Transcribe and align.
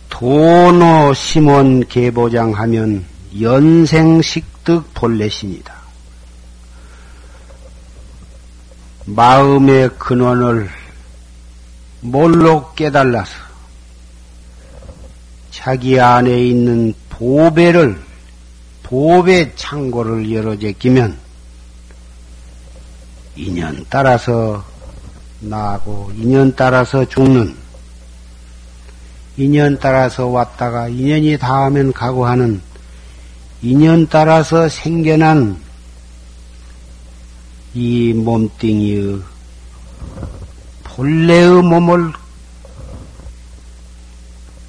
도노 0.08 1.14
심원 1.14 1.86
개보장 1.86 2.52
하면 2.52 3.04
연생식득 3.40 4.92
본래신이다. 4.94 5.77
마음의 9.18 9.90
근원을 9.98 10.70
몰로 12.02 12.72
깨달아서 12.74 13.32
자기 15.50 15.98
안에 15.98 16.40
있는 16.40 16.94
보배를 17.10 18.00
보배 18.84 19.56
창고를 19.56 20.32
열어 20.32 20.56
제끼면 20.56 21.18
인연 23.34 23.84
따라서 23.90 24.64
나고 25.40 26.12
인연 26.14 26.54
따라서 26.54 27.04
죽는 27.04 27.56
인연 29.36 29.80
따라서 29.80 30.28
왔다가 30.28 30.86
인연이 30.86 31.36
닿으면 31.36 31.92
가고 31.92 32.24
하는 32.24 32.62
인연 33.62 34.06
따라서 34.06 34.68
생겨난 34.68 35.67
이 37.80 38.12
몸뚱이의 38.12 39.22
본래의 40.82 41.62
몸을 41.62 42.12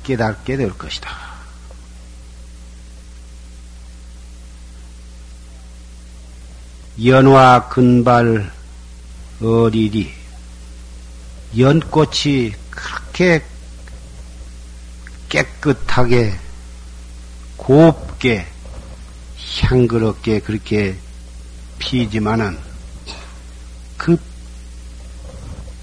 깨닫게 0.04 0.58
될 0.58 0.70
것이다. 0.78 1.10
연화 7.04 7.68
근발 7.70 8.52
어리리 9.42 10.14
연꽃이 11.58 12.54
그렇게 12.70 13.44
깨끗하게 15.30 16.38
곱게 17.58 18.46
향그럽게 19.62 20.42
그렇게 20.42 20.96
피지만은 21.80 22.70
그 24.00 24.18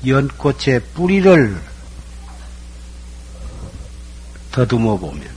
연꽃의 0.07 0.81
뿌리를 0.95 1.61
더듬어 4.53 4.97
보면 4.97 5.29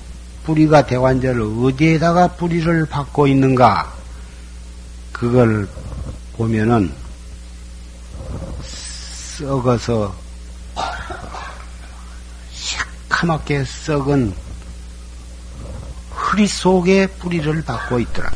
뿌리가 0.44 0.86
대관절 0.86 1.42
어디에다가 1.42 2.28
뿌리를 2.36 2.86
받고 2.86 3.28
있는가 3.28 3.94
그걸 5.12 5.68
보면은 6.34 6.92
썩어서 9.38 10.16
새카맣게 12.54 13.66
썩은 13.66 14.34
흐리 16.12 16.48
속에 16.48 17.08
뿌리를 17.08 17.62
받고 17.64 18.00
있더라. 18.00 18.32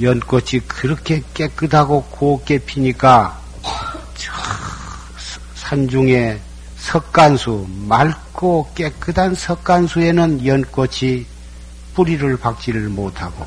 연꽃이 0.00 0.60
그렇게 0.66 1.22
깨끗하고 1.34 2.04
곱게 2.04 2.58
피니까 2.58 3.40
저 4.14 4.32
산중에 5.54 6.40
석간수 6.78 7.66
맑고 7.86 8.70
깨끗한 8.74 9.34
석간수에는 9.34 10.46
연꽃이 10.46 11.26
뿌리를 11.94 12.36
박지를 12.38 12.88
못하고 12.88 13.46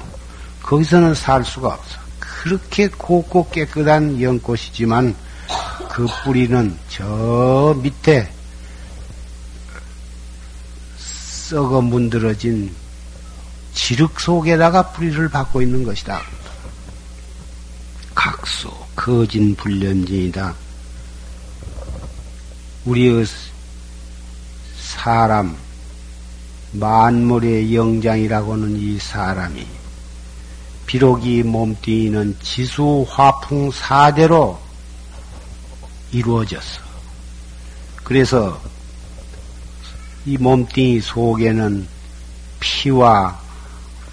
거기서는 0.62 1.14
살 1.14 1.44
수가 1.44 1.70
없어. 1.70 1.98
그렇게 2.20 2.88
곱고 2.88 3.50
깨끗한 3.50 4.22
연꽃이지만 4.22 5.16
그 5.90 6.08
뿌리는 6.24 6.78
저 6.90 7.76
밑에 7.82 8.32
썩어 10.98 11.82
문드러진 11.82 12.74
지륵 13.74 14.20
속에다가 14.20 14.92
뿌리를 14.92 15.30
받고 15.30 15.62
있는 15.62 15.84
것이다. 15.84 16.22
각소 18.24 18.70
거진 18.96 19.54
불렴진이다. 19.54 20.56
우리의 22.86 23.26
사람 24.78 25.58
만물의 26.72 27.76
영장이라고는 27.76 28.78
이 28.78 28.98
사람이 28.98 29.68
비록 30.86 31.26
이 31.26 31.44
몸뚱이는 31.44 32.38
지수 32.42 33.06
화풍 33.10 33.72
사대로 33.72 34.58
이루어졌어. 36.14 36.80
그래서 38.06 38.62
이 40.26 40.38
몸뚱이 40.38 41.02
속에는 41.02 41.86
피와 42.62 43.38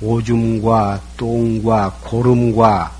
오줌과 0.00 1.00
똥과 1.16 1.98
고름과 2.02 2.99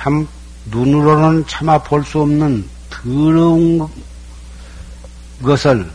참 0.00 0.26
눈으로는 0.70 1.44
차마 1.46 1.76
볼 1.82 2.02
수 2.02 2.22
없는 2.22 2.66
더러운 2.88 3.86
것을 5.42 5.86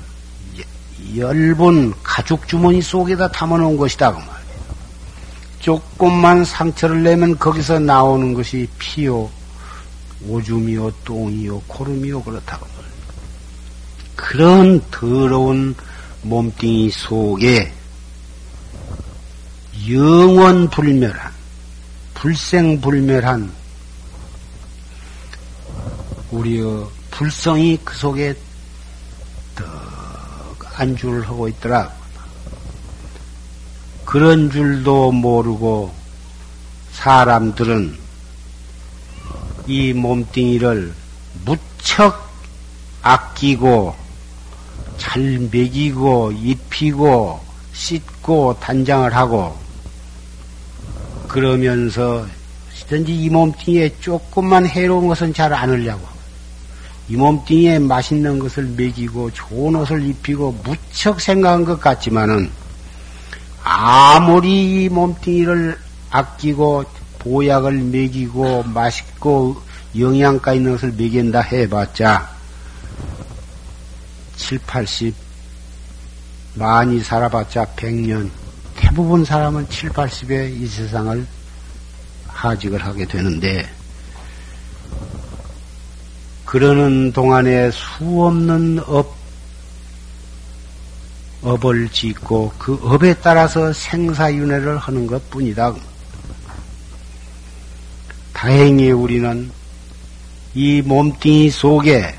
얇은 1.18 1.94
가죽 2.04 2.48
주머니 2.48 2.84
속에다 2.84 3.28
담아놓은 3.30 3.78
것이다 3.78 4.12
그 4.12 4.18
말이에요. 4.18 4.36
조금만 5.60 6.46
상처를 6.46 7.02
내면 7.02 7.36
거기서 7.40 7.80
나오는 7.80 8.36
것이 8.36 8.68
피요, 8.78 9.28
오줌이요, 10.28 10.92
똥이요, 11.04 11.62
고름이요 11.66 12.22
그렇다고 12.22 12.68
말이에요. 12.68 12.96
그런 14.16 14.82
더러운 14.92 15.76
몸뚱이 16.22 16.92
속에 16.92 17.72
영원 19.90 20.70
불멸한 20.70 21.32
불생불멸한 22.14 23.65
우리의 26.36 26.86
불성이 27.12 27.78
그 27.84 27.96
속에 27.96 28.34
더 29.56 29.64
안주를 30.76 31.28
하고 31.28 31.48
있더라. 31.48 31.92
그런 34.04 34.52
줄도 34.52 35.12
모르고 35.14 35.94
사람들은 36.92 37.98
이 39.68 39.94
몸뚱이를 39.94 40.94
무척 41.46 42.30
아끼고 43.02 43.96
잘 44.98 45.22
먹이고 45.52 46.32
입히고 46.32 47.40
씻고 47.74 48.58
단장을 48.60 49.14
하고 49.16 49.58
그러면서 51.28 52.26
시든지 52.74 53.14
이 53.14 53.30
몸뚱이에 53.30 53.96
조금만 54.00 54.66
해로운 54.68 55.08
것은 55.08 55.34
잘 55.34 55.52
안 55.54 55.70
하려고 55.70 56.15
이 57.08 57.16
몸뚱이에 57.16 57.80
맛있는 57.80 58.40
것을 58.40 58.64
먹이고 58.64 59.32
좋은 59.32 59.76
옷을 59.76 60.06
입히고 60.06 60.60
무척 60.64 61.22
생각한 61.22 61.66
것 61.66 61.80
같지만은 61.80 62.50
아무리 63.64 64.86
이 64.86 64.90
몸뚱이를 64.90 65.78
아끼고 66.10 66.86
보약을 67.20 67.74
먹이고 67.74 68.64
맛있고 68.64 69.62
영양가 69.98 70.54
있는 70.54 70.74
것을 70.74 70.92
먹인다 70.92 71.42
해봤자 71.42 72.30
7, 74.36 74.60
80 74.68 75.16
많이 76.56 77.02
살아봤자 77.02 77.66
100년. 77.76 78.30
대부분 78.76 79.26
사람은 79.26 79.70
7, 79.70 79.90
80에 79.90 80.62
이 80.62 80.68
세상을 80.68 81.26
하직을 82.28 82.84
하게 82.84 83.06
되는데 83.06 83.68
그러는 86.56 87.12
동안에 87.12 87.70
수 87.72 87.78
없는 88.02 88.80
업 88.88 89.14
업을 91.42 91.90
짓고 91.90 92.54
그 92.58 92.80
업에 92.82 93.14
따라서 93.16 93.74
생사윤회를 93.74 94.78
하는 94.78 95.06
것 95.06 95.30
뿐이다. 95.30 95.76
다행히 98.32 98.90
우리는 98.92 99.52
이 100.54 100.82
몸뚱이 100.82 101.50
속에 101.50 102.16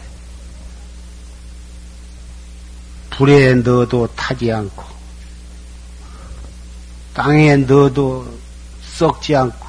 불에 3.09 3.55
넣어도 3.55 4.07
타지 4.09 4.53
않고 4.53 4.85
땅에 7.15 7.57
넣어도 7.57 8.39
썩지 8.85 9.35
않고 9.35 9.67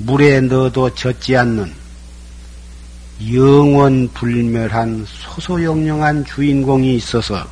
물에 0.00 0.42
넣어도 0.42 0.94
젖지 0.94 1.34
않는 1.34 1.85
영원 3.32 4.08
불멸한 4.12 5.06
소소영령한 5.08 6.26
주인공이 6.26 6.96
있어서 6.96 7.46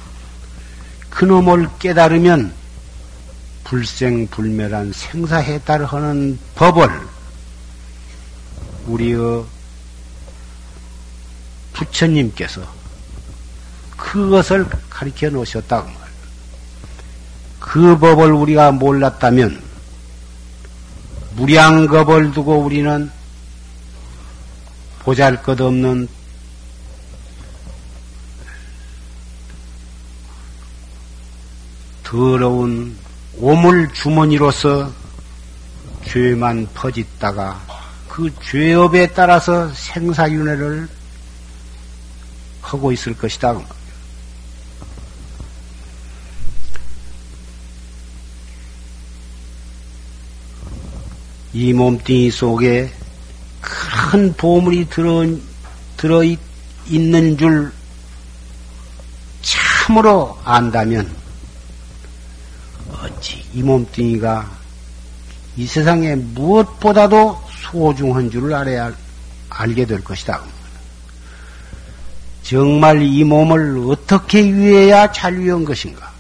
그놈을 1.08 1.68
깨달으면 1.78 2.52
불생불멸한 3.64 4.92
생사해탈을 4.92 5.86
하는 5.86 6.38
법을 6.54 6.90
우리의 8.86 9.44
부처님께서 11.72 12.62
그것을 13.96 14.66
가르쳐 14.90 15.30
놓으셨다고 15.30 15.86
말이에요. 15.86 16.04
그 17.58 17.98
법을 17.98 18.32
우리가 18.32 18.72
몰랐다면 18.72 19.62
무량겁을 21.36 22.32
두고 22.32 22.58
우리는 22.58 23.10
보잘 25.04 25.42
것 25.42 25.60
없는 25.60 26.08
더러운 32.02 32.96
오물 33.36 33.92
주머니로서 33.92 34.90
죄만 36.06 36.68
퍼짓다가 36.72 37.60
그 38.08 38.30
죄업에 38.40 39.08
따라서 39.08 39.70
생사윤회를 39.74 40.88
하고 42.62 42.92
있을 42.92 43.14
것이다. 43.16 43.60
이 51.52 51.72
몸뚱이 51.72 52.30
속에 52.30 52.92
큰 53.64 54.32
보물이 54.34 54.88
들어, 54.90 55.26
들어 55.96 56.22
있는 56.86 57.36
줄 57.38 57.72
참으로 59.42 60.38
안다면 60.44 61.10
어찌 62.90 63.44
이 63.54 63.62
몸뚱이가 63.62 64.50
이 65.56 65.66
세상에 65.66 66.14
무엇보다도 66.14 67.40
소중한 67.62 68.30
줄을 68.30 68.54
알아야 68.54 68.92
알게 69.48 69.86
될 69.86 70.02
것이다. 70.02 70.42
정말 72.42 73.02
이 73.02 73.24
몸을 73.24 73.78
어떻게 73.88 74.42
위해야 74.42 75.10
잘 75.10 75.38
위한 75.38 75.64
것인가? 75.64 76.13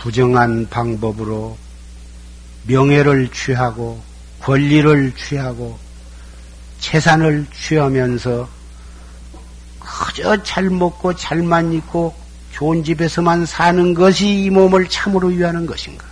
부정한 0.00 0.66
방법으로 0.70 1.58
명예를 2.66 3.28
취하고 3.32 4.02
권리를 4.40 5.14
취하고 5.14 5.78
재산을 6.78 7.46
취하면서 7.54 8.48
그저 9.78 10.42
잘 10.42 10.70
먹고 10.70 11.14
잘만 11.14 11.74
입고 11.74 12.14
좋은 12.52 12.82
집에서만 12.82 13.44
사는 13.44 13.92
것이 13.92 14.44
이 14.44 14.50
몸을 14.50 14.88
참으로 14.88 15.28
위하는 15.28 15.66
것인가? 15.66 16.06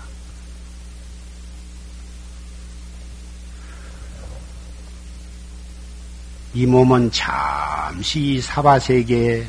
이 6.52 6.66
몸은 6.66 7.10
잠시 7.10 8.40
사바세계에 8.42 9.46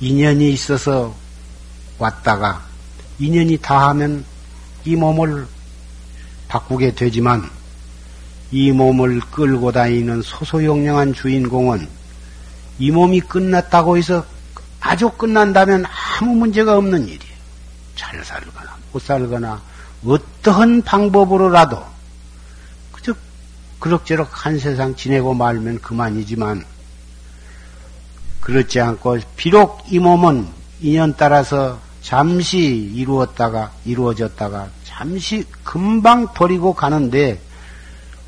인연이 0.00 0.52
있어서 0.52 1.23
왔다가 1.98 2.62
인연이 3.18 3.56
다하면 3.58 4.24
이 4.84 4.96
몸을 4.96 5.46
바꾸게 6.48 6.94
되지만 6.94 7.48
이 8.50 8.70
몸을 8.72 9.20
끌고 9.20 9.72
다니는 9.72 10.22
소소영령한 10.22 11.14
주인공은 11.14 11.88
이 12.78 12.90
몸이 12.90 13.20
끝났다고 13.20 13.96
해서 13.96 14.24
아주 14.80 15.10
끝난다면 15.10 15.84
아무 15.86 16.34
문제가 16.34 16.76
없는 16.76 17.04
일이에요. 17.04 17.34
잘 17.96 18.24
살거나 18.24 18.76
못 18.92 19.02
살거나 19.02 19.60
어떠한 20.04 20.82
방법으로라도 20.82 21.82
그저 22.92 23.14
그럭저럭 23.78 24.28
한 24.30 24.58
세상 24.58 24.94
지내고 24.94 25.34
말면 25.34 25.80
그만이지만 25.80 26.64
그렇지 28.40 28.80
않고 28.80 29.18
비록 29.36 29.82
이 29.88 29.98
몸은 29.98 30.46
인연 30.84 31.14
따라서 31.16 31.80
잠시 32.02 32.58
이루었다가 32.94 33.72
이루어졌다가 33.86 34.68
잠시 34.84 35.42
금방 35.64 36.34
버리고 36.34 36.74
가는데 36.74 37.40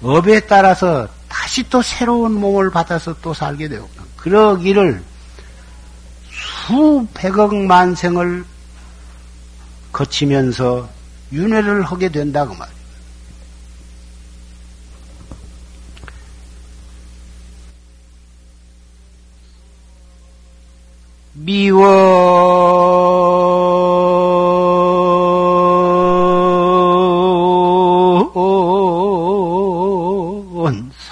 업에 0.02 0.40
따라서 0.40 1.06
다시 1.28 1.68
또 1.68 1.82
새로운 1.82 2.32
몸을 2.32 2.70
받아서 2.70 3.14
또 3.20 3.34
살게 3.34 3.68
되고 3.68 3.86
그러기를 4.16 5.02
수백억 6.30 7.54
만생을 7.54 8.46
거치면서 9.92 10.88
윤회를 11.32 11.82
하게 11.82 12.08
된다고 12.08 12.54
그말이에요. 12.54 12.76
미원 21.38 21.86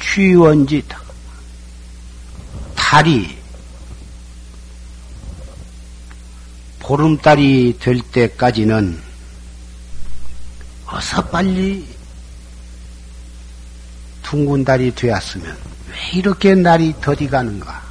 취원지다 0.00 1.00
달이 2.74 3.38
보름달이 6.80 7.78
될 7.78 8.00
때까지는 8.00 9.00
어서 10.86 11.24
빨리 11.26 11.86
둥근 14.24 14.64
달이 14.64 14.92
되었으면 14.96 15.56
왜 15.90 16.18
이렇게 16.18 16.56
날이 16.56 16.92
더디 17.00 17.28
가는가? 17.28 17.82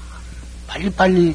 빨리빨리 0.67 1.33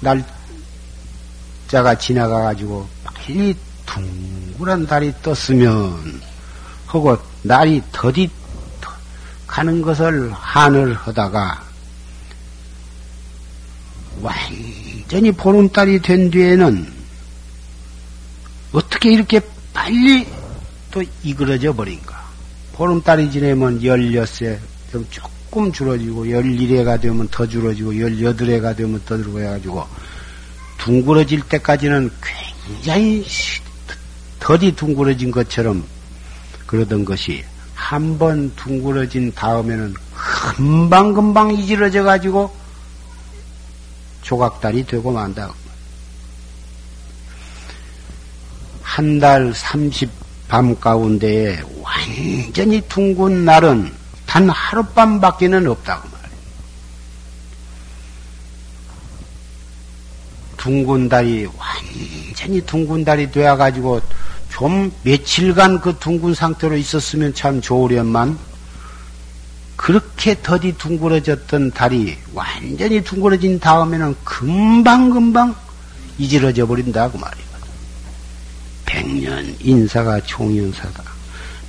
날짜가 0.00 1.94
지나가가지고 1.94 2.86
빨리 3.02 3.56
둥그란 3.86 4.86
달이 4.86 5.14
떴으면 5.22 6.20
하고 6.86 7.29
날이 7.42 7.82
더디 7.92 8.30
가는 9.46 9.82
것을 9.82 10.32
한을 10.32 10.94
하다가 10.94 11.62
완전히 14.22 15.32
보름달이 15.32 16.00
된 16.02 16.30
뒤에는 16.30 16.86
어떻게 18.72 19.12
이렇게 19.12 19.40
빨리 19.72 20.26
또 20.90 21.02
이그러져 21.22 21.72
버린가. 21.72 22.20
보름달이 22.74 23.30
지내면 23.30 23.82
열여세 23.82 24.60
좀 24.92 25.06
조금 25.10 25.72
줄어지고 25.72 26.30
열일해가 26.30 26.98
되면 26.98 27.26
더 27.28 27.46
줄어지고 27.46 27.98
열여덟해가 27.98 28.74
되면 28.74 29.02
더 29.04 29.16
줄어가지고 29.16 29.86
둥그러질 30.78 31.42
때까지는 31.42 32.10
굉장히 32.22 33.24
더디 34.38 34.76
둥그러진 34.76 35.30
것처럼 35.30 35.84
그러던 36.70 37.04
것이 37.04 37.44
한 37.74 38.16
번 38.16 38.54
둥그러진 38.54 39.32
다음에는 39.34 39.92
금방금방 40.54 41.52
이지러져 41.54 42.04
가지고 42.04 42.54
조각달이 44.22 44.86
되고 44.86 45.10
만다. 45.10 45.52
한달 48.82 49.52
삼십 49.52 50.08
밤 50.46 50.78
가운데에 50.78 51.60
완전히 51.80 52.80
둥근 52.88 53.44
날은 53.44 53.92
단 54.26 54.48
하룻밤 54.48 55.20
밖에는 55.20 55.66
없다고 55.66 56.08
말이에요. 56.08 56.30
둥근 60.56 61.08
달이 61.08 61.48
완전히 61.56 62.60
둥근 62.60 63.04
달이 63.04 63.32
되어가지고 63.32 64.00
좀 64.60 64.92
며칠간 65.04 65.80
그 65.80 65.96
둥근 65.98 66.34
상태로 66.34 66.76
있었으면 66.76 67.32
참 67.32 67.62
좋으련만 67.62 68.38
그렇게 69.74 70.36
더디 70.42 70.76
둥그러졌던 70.76 71.70
달이 71.70 72.18
완전히 72.34 73.02
둥그러진 73.02 73.58
다음에는 73.58 74.16
금방금방 74.22 75.56
이지러져 76.18 76.66
버린다고 76.66 77.16
말이거든. 77.16 77.68
백년 78.84 79.56
인사가 79.60 80.20
총연사다. 80.20 81.04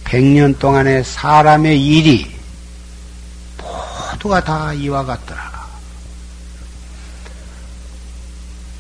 백년 0.03 0.59
동안에 0.59 1.01
사람의 1.01 1.81
일이 1.81 2.29
모두가 4.11 4.43
다 4.43 4.73
이와 4.73 5.05
같더라. 5.05 5.65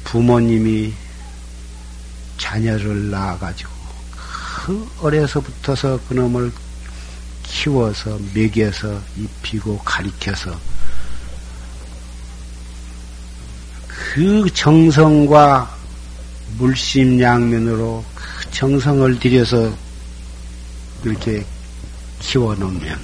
부모님이 0.03 0.91
자녀를 2.37 3.09
낳아가지고 3.09 3.70
그 4.65 4.87
어려서부터서 4.99 5.99
그놈을 6.07 6.51
키워서 7.41 8.19
먹여서 8.35 9.01
입히고 9.17 9.79
가리켜서 9.79 10.55
그 13.87 14.47
정성과 14.53 15.77
물심양면으로 16.57 18.05
그 18.13 18.51
정성을 18.51 19.19
들여서 19.19 19.75
이렇게 21.03 21.43
키워놓으면 22.19 22.99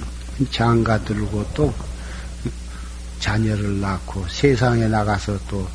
장가 0.52 1.02
들고 1.04 1.44
또 1.54 1.74
자녀를 3.18 3.80
낳고 3.80 4.24
세상에 4.28 4.86
나가서 4.86 5.36
또 5.48 5.68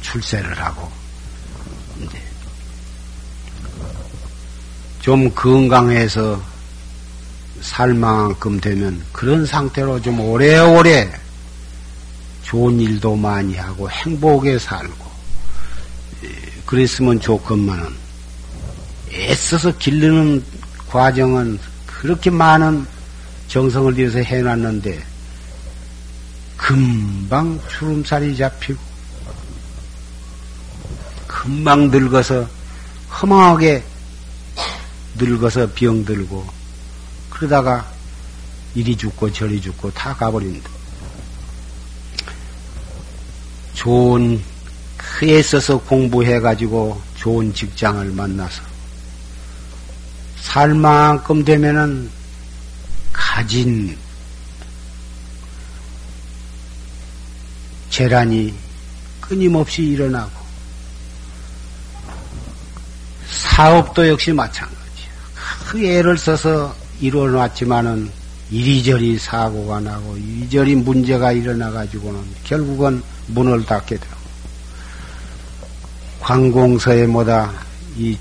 출세를 0.00 0.58
하고 0.60 1.05
좀 5.00 5.30
건강해서 5.30 6.42
살 7.60 7.94
만큼 7.94 8.60
되면 8.60 9.02
그런 9.12 9.46
상태로 9.46 10.02
좀 10.02 10.20
오래오래 10.20 11.12
좋은 12.42 12.80
일도 12.80 13.16
많이 13.16 13.56
하고 13.56 13.90
행복에 13.90 14.58
살고 14.58 15.06
그랬으면 16.66 17.20
좋건만은 17.20 17.86
애써서 19.12 19.76
기르는 19.78 20.44
과정은 20.88 21.58
그렇게 21.86 22.30
많은 22.30 22.86
정성을 23.48 23.94
들여서 23.94 24.18
해놨는데 24.18 25.04
금방 26.56 27.60
주름살이 27.68 28.36
잡히고 28.36 28.85
금방 31.46 31.92
늙어서 31.92 32.48
허망하게 33.08 33.84
늙어서 35.14 35.70
병들고 35.76 36.44
그러다가 37.30 37.88
이리 38.74 38.96
죽고 38.96 39.32
저리 39.32 39.60
죽고 39.60 39.92
다 39.92 40.12
가버린다. 40.12 40.68
좋은 43.74 44.42
그 44.96 45.28
애써서 45.28 45.78
공부해가지고 45.78 47.00
좋은 47.14 47.54
직장을 47.54 48.04
만나서 48.10 48.60
살 50.40 50.74
만큼 50.74 51.44
되면은 51.44 52.10
가진 53.12 53.96
재란이 57.90 58.52
끊임없이 59.20 59.84
일어나고 59.84 60.45
사업도 63.36 64.08
역시 64.08 64.32
마찬가지. 64.32 64.80
그 65.66 65.84
애를 65.84 66.16
써서 66.16 66.74
이루어놨지만은 67.00 68.10
이리저리 68.50 69.18
사고가 69.18 69.80
나고 69.80 70.16
이리저리 70.16 70.76
문제가 70.76 71.32
일어나가지고는 71.32 72.22
결국은 72.44 73.02
문을 73.26 73.66
닫게 73.66 73.96
되고 73.96 74.16
관공서에 76.20 77.06
뭐다 77.06 77.52
이 77.96 78.16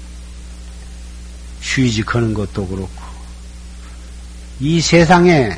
취직하는 1.61 2.33
것도 2.33 2.67
그렇고 2.67 3.05
이 4.59 4.81
세상에 4.81 5.57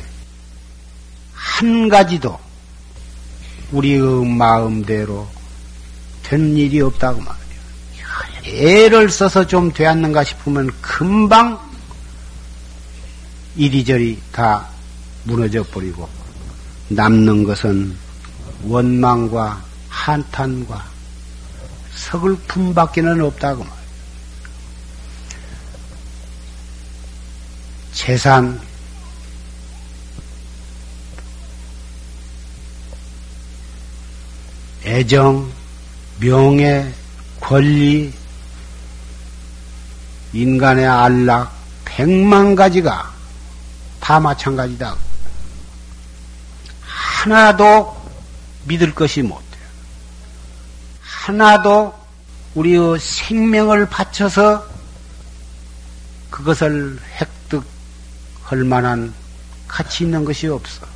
한 1.32 1.88
가지도 1.88 2.38
우리의 3.72 4.26
마음대로 4.26 5.28
된 6.22 6.56
일이 6.56 6.80
없다고 6.80 7.20
말이에요. 7.20 7.37
애를 8.48 9.10
써서 9.10 9.46
좀 9.46 9.72
되었는가 9.72 10.24
싶으면 10.24 10.70
금방 10.80 11.58
이리저리 13.56 14.20
다 14.32 14.68
무너져 15.24 15.62
버리고 15.64 16.08
남는 16.88 17.44
것은 17.44 17.94
원망과 18.64 19.62
한탄과 19.88 20.84
서글픔밖에는 21.94 23.20
없다고 23.20 23.64
말이에요. 23.64 23.78
재산, 27.92 28.60
애정, 34.84 35.50
명예, 36.20 36.94
권리, 37.40 38.12
인간의 40.32 40.86
안락, 40.86 41.52
백만 41.84 42.54
가지가 42.54 43.12
다 44.00 44.20
마찬가지다. 44.20 44.96
하나도 46.82 47.96
믿을 48.64 48.94
것이 48.94 49.22
못 49.22 49.38
돼요. 49.50 49.64
하나도 51.00 51.94
우리의 52.54 52.98
생명을 52.98 53.88
바쳐서 53.88 54.66
그것을 56.30 57.00
획득할 57.20 58.64
만한 58.64 59.14
가치 59.66 60.04
있는 60.04 60.24
것이 60.24 60.46
없어. 60.46 60.86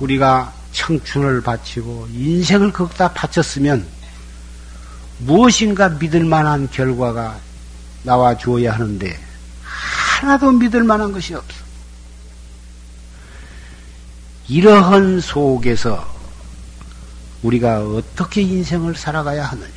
우리가 0.00 0.52
청춘을 0.72 1.42
바치고 1.42 2.08
인생을 2.12 2.72
거기다 2.72 3.12
바쳤으면 3.12 3.86
무엇인가 5.18 5.88
믿을 5.90 6.24
만한 6.24 6.68
결과가 6.70 7.38
나와 8.02 8.36
주어야 8.36 8.74
하는데 8.74 9.18
하나도 9.62 10.52
믿을 10.52 10.82
만한 10.84 11.12
것이 11.12 11.34
없어. 11.34 11.62
이러한 14.48 15.20
속에서 15.20 16.12
우리가 17.42 17.80
어떻게 17.80 18.42
인생을 18.42 18.94
살아가야 18.96 19.44
하느냐? 19.44 19.70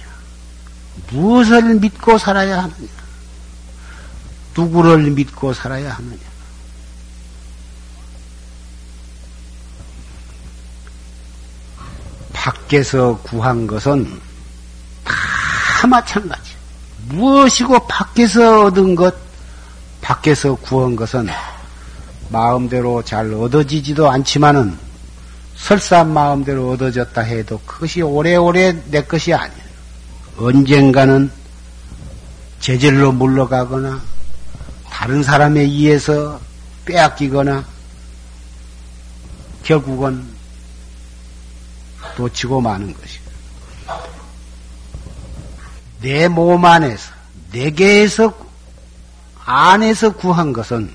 무엇을 1.12 1.76
믿고 1.76 2.18
살아야 2.18 2.64
하느냐? 2.64 2.88
누구를 4.56 5.12
믿고 5.12 5.54
살아야 5.54 5.94
하느냐? 5.94 6.35
밖에서 12.66 13.18
구한 13.24 13.68
것은 13.68 14.20
다 15.04 15.88
마찬가지. 15.88 16.52
무엇이고 17.10 17.88
밖에서 17.88 18.66
얻은 18.66 18.96
것, 18.96 19.16
밖에서 20.02 20.56
구한 20.56 20.96
것은 20.96 21.28
마음대로 22.30 23.04
잘 23.04 23.32
얻어지지도 23.34 24.10
않지만은 24.10 24.78
설사 25.56 26.04
마음대로 26.04 26.72
얻어졌다 26.72 27.22
해도 27.22 27.60
그것이 27.66 28.02
오래오래 28.02 28.84
내 28.88 29.04
것이 29.04 29.34
아니에요. 29.34 29.66
언젠가는 30.38 31.32
제절로 32.60 33.12
물러가거나 33.12 34.02
다른 34.90 35.22
사람에 35.22 35.62
의해서 35.62 36.40
빼앗기거나 36.86 37.64
결국은 39.64 40.35
놓치고 42.18 42.62
마는 42.62 42.94
것이고 42.94 43.26
내 46.02 46.28
몸 46.28 46.64
안에서 46.66 47.12
내게에서 47.52 48.34
안에서 49.46 50.14
구한 50.14 50.54
것은 50.54 50.92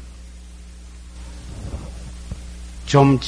좀 2.87 3.19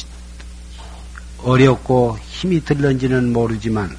어렵고 1.38 2.18
힘이 2.22 2.64
들는지는 2.64 3.32
모르지만 3.32 3.96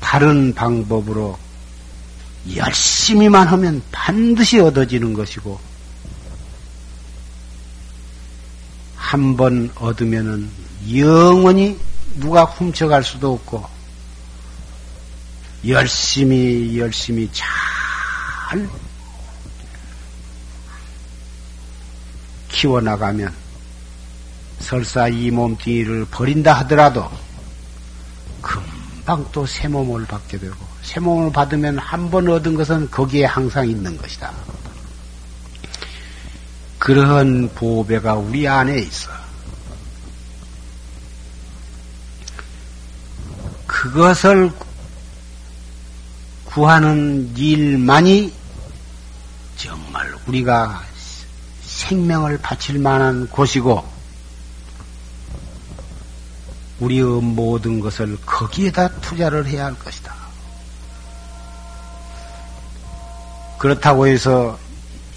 바른 0.00 0.54
방법으로 0.54 1.38
열심히만 2.54 3.48
하면 3.48 3.82
반드시 3.90 4.60
얻어지는 4.60 5.12
것이고 5.14 5.58
한 8.96 9.36
번 9.36 9.70
얻으면은 9.76 10.48
영원히 10.94 11.78
누가 12.16 12.44
훔쳐갈 12.44 13.02
수도 13.04 13.34
없고 13.34 13.64
열심히 15.66 16.78
열심히 16.78 17.28
잘 17.32 18.68
키워나가면 22.48 23.34
설사 24.60 25.08
이 25.08 25.30
몸뚱이를 25.30 26.06
버린다 26.06 26.54
하더라도 26.60 27.10
금방 28.40 29.26
또 29.32 29.44
새 29.46 29.68
몸을 29.68 30.06
받게 30.06 30.38
되고 30.38 30.54
새 30.82 31.00
몸을 31.00 31.32
받으면 31.32 31.78
한 31.78 32.10
번 32.10 32.28
얻은 32.28 32.54
것은 32.54 32.90
거기에 32.90 33.24
항상 33.26 33.68
있는 33.68 33.96
것이다. 33.96 34.32
그러한 36.78 37.50
보배가 37.54 38.14
우리 38.14 38.46
안에 38.46 38.78
있어. 38.78 39.10
그것을 43.76 44.50
구하는 46.46 47.36
일만이 47.36 48.32
정말 49.56 50.14
우리가 50.26 50.82
생명을 51.62 52.38
바칠 52.38 52.78
만한 52.78 53.28
곳이고 53.28 53.86
우리의 56.80 57.04
모든 57.20 57.78
것을 57.80 58.16
거기에다 58.24 58.88
투자를 59.00 59.46
해야 59.46 59.66
할 59.66 59.78
것이다. 59.78 60.14
그렇다고 63.58 64.06
해서 64.06 64.58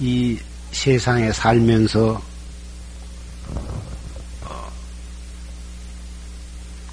이 0.02 0.38
세상에 0.74 1.32
살면서 1.32 2.22
어, 4.44 4.72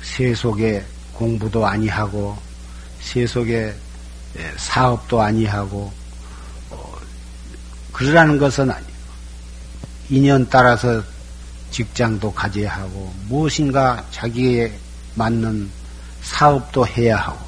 세속에 0.02 0.95
공부도 1.16 1.66
아니하고 1.66 2.36
세속에 3.00 3.74
사업도 4.56 5.20
아니하고 5.20 5.92
어, 6.70 6.96
그러라는 7.92 8.38
것은 8.38 8.70
아니에요. 8.70 8.96
인연 10.10 10.46
따라서 10.48 11.02
직장도 11.70 12.32
가져야 12.32 12.72
하고 12.72 13.12
무엇인가 13.28 14.04
자기에 14.10 14.72
맞는 15.14 15.70
사업도 16.22 16.86
해야 16.86 17.16
하고 17.16 17.44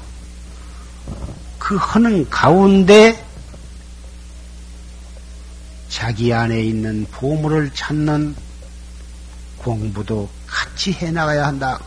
그 1.57 1.75
하는 1.75 2.27
가운데 2.29 3.23
자기 5.89 6.33
안에 6.33 6.63
있는 6.63 7.05
보물을 7.11 7.71
찾는 7.73 8.35
공부도 9.57 10.29
같이 10.47 10.93
해 10.93 11.11
나가야 11.11 11.47
한다. 11.47 11.79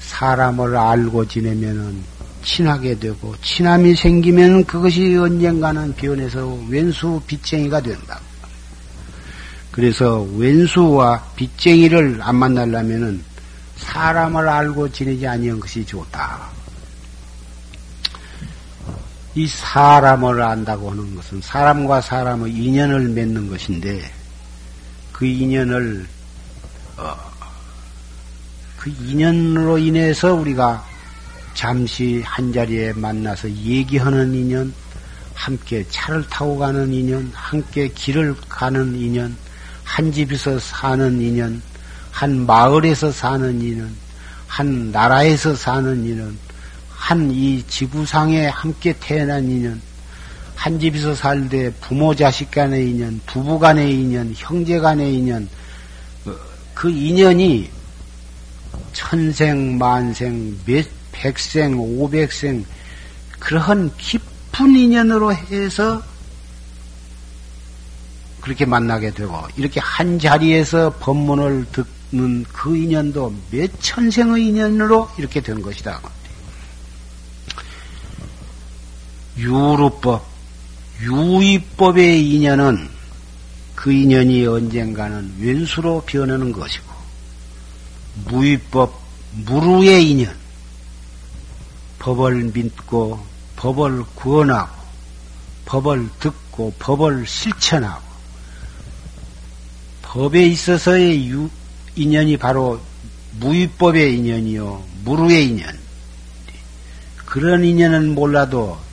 사람을 0.00 0.76
알고 0.76 1.26
지내면은 1.26 2.02
친하게 2.42 2.98
되고 2.98 3.34
친함이 3.42 3.94
생기면 3.94 4.64
그것이 4.64 5.16
언젠가는 5.16 5.94
변해서 5.94 6.58
왼수 6.68 7.20
빚쟁이가 7.26 7.80
된다. 7.80 8.20
그래서 9.70 10.22
왼수와 10.36 11.22
빚쟁이를 11.36 12.18
안 12.20 12.36
만나려면은 12.36 13.22
사람을 13.76 14.48
알고 14.48 14.90
지내지 14.90 15.26
아니한 15.26 15.60
것이 15.60 15.84
좋다. 15.84 16.57
이 19.38 19.46
사람을 19.46 20.42
안다고 20.42 20.90
하는 20.90 21.14
것은 21.14 21.40
사람과 21.40 22.00
사람의 22.00 22.52
인연을 22.52 23.08
맺는 23.10 23.48
것인데 23.48 24.10
그 25.12 25.26
인연을 25.26 26.08
어, 26.96 27.16
그 28.76 28.90
인연으로 28.90 29.78
인해서 29.78 30.34
우리가 30.34 30.84
잠시 31.54 32.20
한 32.26 32.52
자리에 32.52 32.92
만나서 32.94 33.48
얘기하는 33.48 34.34
인연, 34.34 34.74
함께 35.34 35.86
차를 35.88 36.28
타고 36.28 36.58
가는 36.58 36.92
인연, 36.92 37.30
함께 37.32 37.86
길을 37.86 38.34
가는 38.48 38.92
인연, 38.96 39.36
한 39.84 40.10
집에서 40.10 40.58
사는 40.58 41.20
인연, 41.20 41.62
한 42.10 42.44
마을에서 42.44 43.12
사는 43.12 43.60
인연, 43.60 43.94
한 44.48 44.90
나라에서 44.90 45.54
사는 45.54 46.04
인연, 46.04 46.36
한 46.98 47.30
이 47.30 47.62
지구상에 47.66 48.48
함께 48.48 48.92
태어난 49.00 49.48
인연, 49.48 49.80
한 50.54 50.78
집에서 50.78 51.14
살되 51.14 51.72
부모 51.80 52.14
자식 52.14 52.50
간의 52.50 52.90
인연, 52.90 53.18
부부 53.24 53.58
간의 53.58 53.94
인연, 53.94 54.34
형제 54.36 54.78
간의 54.78 55.14
인연, 55.14 55.48
어, 56.26 56.34
그 56.74 56.90
인연이 56.90 57.70
천생, 58.92 59.78
만생, 59.78 60.58
몇, 60.66 60.84
백생, 61.12 61.78
오백생, 61.78 62.66
그러한 63.38 63.90
깊은 63.96 64.76
인연으로 64.76 65.32
해서 65.32 66.02
그렇게 68.40 68.66
만나게 68.66 69.12
되고, 69.12 69.34
이렇게 69.56 69.80
한 69.80 70.18
자리에서 70.18 70.94
법문을 71.00 71.66
듣는 72.10 72.44
그 72.52 72.76
인연도 72.76 73.32
몇 73.50 73.70
천생의 73.80 74.48
인연으로 74.48 75.08
이렇게 75.16 75.40
된 75.40 75.62
것이다. 75.62 76.17
유루법, 79.38 80.26
유의법의 81.00 82.28
인연은 82.28 82.88
그 83.76 83.92
인연이 83.92 84.44
언젠가는 84.44 85.36
왼수로 85.38 86.02
변하는 86.04 86.50
것이고, 86.50 86.92
무의법, 88.24 89.00
무루의 89.44 90.10
인연, 90.10 90.34
법을 92.00 92.50
믿고, 92.52 93.24
법을 93.54 94.02
구원하고, 94.16 94.76
법을 95.66 96.08
듣고, 96.18 96.74
법을 96.80 97.24
실천하고, 97.24 98.02
법에 100.02 100.46
있어서의 100.46 101.28
유, 101.28 101.48
인연이 101.94 102.36
바로 102.36 102.80
무의법의 103.38 104.18
인연이요, 104.18 104.82
무루의 105.04 105.46
인연. 105.46 105.78
그런 107.24 107.64
인연은 107.64 108.16
몰라도 108.16 108.87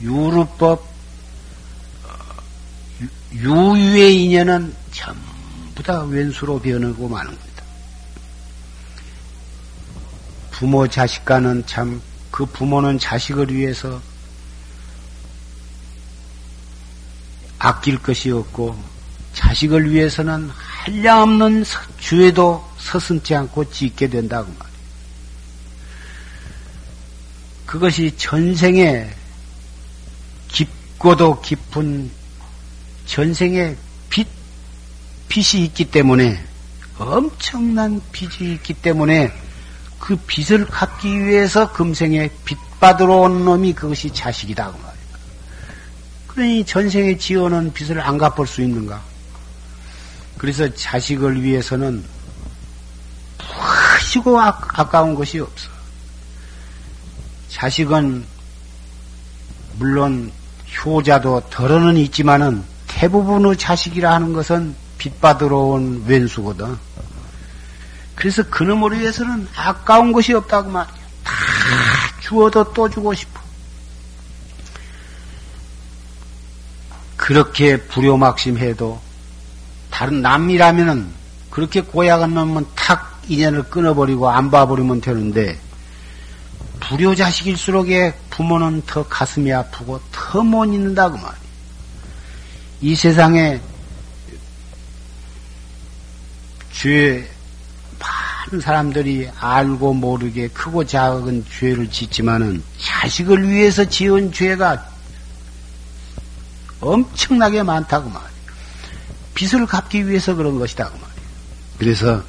유루법, 0.00 0.86
유유의 3.32 4.24
인연은 4.24 4.74
전부 4.92 5.82
다 5.82 6.02
왼수로 6.02 6.60
변하고 6.60 7.08
마는 7.08 7.30
겁니다. 7.30 7.62
부모 10.50 10.88
자식과는 10.88 11.66
참, 11.66 12.00
그 12.30 12.46
부모는 12.46 12.98
자식을 12.98 13.54
위해서 13.54 14.00
아낄 17.58 17.98
것이 18.00 18.30
없고, 18.30 18.80
자식을 19.34 19.90
위해서는 19.90 20.50
한량없는 20.50 21.64
주에도 21.98 22.68
서슴지 22.78 23.34
않고 23.34 23.70
짓게 23.70 24.08
된다고 24.08 24.46
말이에요. 24.46 24.78
그것이 27.66 28.16
전생에 28.16 29.17
깊고도 30.98 31.40
깊은 31.40 32.10
전생의 33.06 33.76
빛, 34.10 34.26
빛이 35.28 35.64
있기 35.64 35.90
때문에 35.90 36.44
엄청난 36.98 38.02
빛이 38.12 38.54
있기 38.54 38.74
때문에 38.74 39.32
그 39.98 40.16
빛을 40.16 40.66
갖기 40.66 41.24
위해서 41.24 41.72
금생에 41.72 42.30
빛 42.44 42.58
받으러 42.80 43.16
온 43.16 43.44
놈이 43.44 43.72
그것이 43.72 44.12
자식이다 44.12 44.66
그. 44.66 44.98
그러니 46.26 46.64
전생에 46.64 47.16
지어놓은 47.16 47.72
빛을 47.72 48.00
안 48.00 48.18
갚을 48.18 48.46
수 48.46 48.62
있는가? 48.62 49.00
그래서 50.36 50.72
자식을 50.72 51.42
위해서는 51.42 52.04
푸시고 53.38 54.40
아, 54.40 54.48
아까운 54.74 55.14
것이 55.14 55.38
없어. 55.40 55.68
자식은 57.48 58.24
물론 59.78 60.32
효자도 60.76 61.48
덜어는 61.50 61.96
있지만은 61.96 62.64
대부분의 62.86 63.56
자식이라 63.56 64.12
하는 64.12 64.32
것은 64.32 64.74
빚받으러 64.98 65.56
온 65.56 66.04
왼수거든. 66.06 66.76
그래서 68.14 68.42
그놈을 68.50 68.98
위해서는 68.98 69.46
아까운 69.56 70.12
것이 70.12 70.32
없다고 70.32 70.70
말이야. 70.70 70.94
다 71.22 71.32
주어도 72.20 72.72
또 72.72 72.88
주고 72.88 73.14
싶어. 73.14 73.40
그렇게 77.16 77.76
불효막심해도 77.76 79.00
다른 79.90 80.22
남이라면은 80.22 81.08
그렇게 81.50 81.80
고약한 81.80 82.34
놈은 82.34 82.66
탁 82.74 83.20
인연을 83.28 83.64
끊어버리고 83.64 84.30
안 84.30 84.50
봐버리면 84.50 85.00
되는데 85.00 85.58
불효자식일수록에 86.80 88.14
부모는 88.38 88.82
더 88.86 89.02
가슴이 89.02 89.52
아프고 89.52 90.00
더 90.12 90.44
못 90.44 90.64
있는다 90.66 91.10
그 91.10 91.16
말이야. 91.16 91.34
이 92.80 92.94
세상에 92.94 93.60
죄 96.72 97.28
많은 97.98 98.60
사람들이 98.60 99.28
알고 99.40 99.92
모르게 99.94 100.46
크고 100.46 100.86
작은 100.86 101.46
죄를 101.50 101.90
짓지만은 101.90 102.62
자식을 102.80 103.48
위해서 103.48 103.84
지은 103.84 104.30
죄가 104.32 104.88
엄청나게 106.80 107.64
많다고 107.64 108.08
말이야. 108.08 108.30
빚을 109.34 109.66
갚기 109.66 110.06
위해서 110.06 110.36
그런 110.36 110.60
것이다 110.60 110.84
그 110.84 110.92
말이야. 110.92 111.08
그래서 111.76 112.22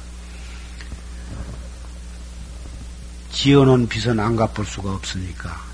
지어놓은 3.30 3.88
빚은 3.88 4.18
안 4.18 4.34
갚을 4.34 4.66
수가 4.66 4.90
없으니까 4.90 5.69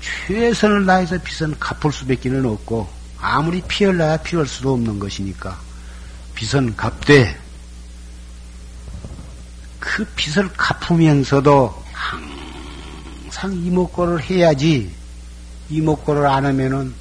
최선을 0.00 0.86
다해서 0.86 1.18
빚은 1.18 1.58
갚을 1.58 1.92
수밖에 1.92 2.28
는 2.28 2.46
없고 2.46 2.88
아무리 3.18 3.60
피할 3.62 3.96
나야 3.96 4.16
피할 4.16 4.46
수도 4.46 4.72
없는 4.72 4.98
것이니까 4.98 5.58
빚은 6.34 6.76
갚되 6.76 7.38
그 9.78 10.04
빚을 10.16 10.50
갚으면서도 10.54 11.84
항상 11.92 13.52
이목고를 13.52 14.22
해야지 14.22 14.94
이목고를 15.68 16.26
안 16.26 16.46
하면은 16.46 16.94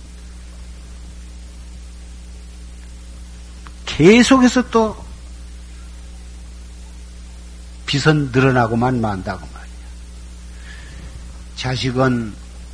계속해서 3.86 4.70
또 4.70 5.10
빚은 7.86 8.32
늘어나고만 8.32 9.02
만다고 9.02 9.46
말이야. 9.46 9.76
자식은 11.56 12.34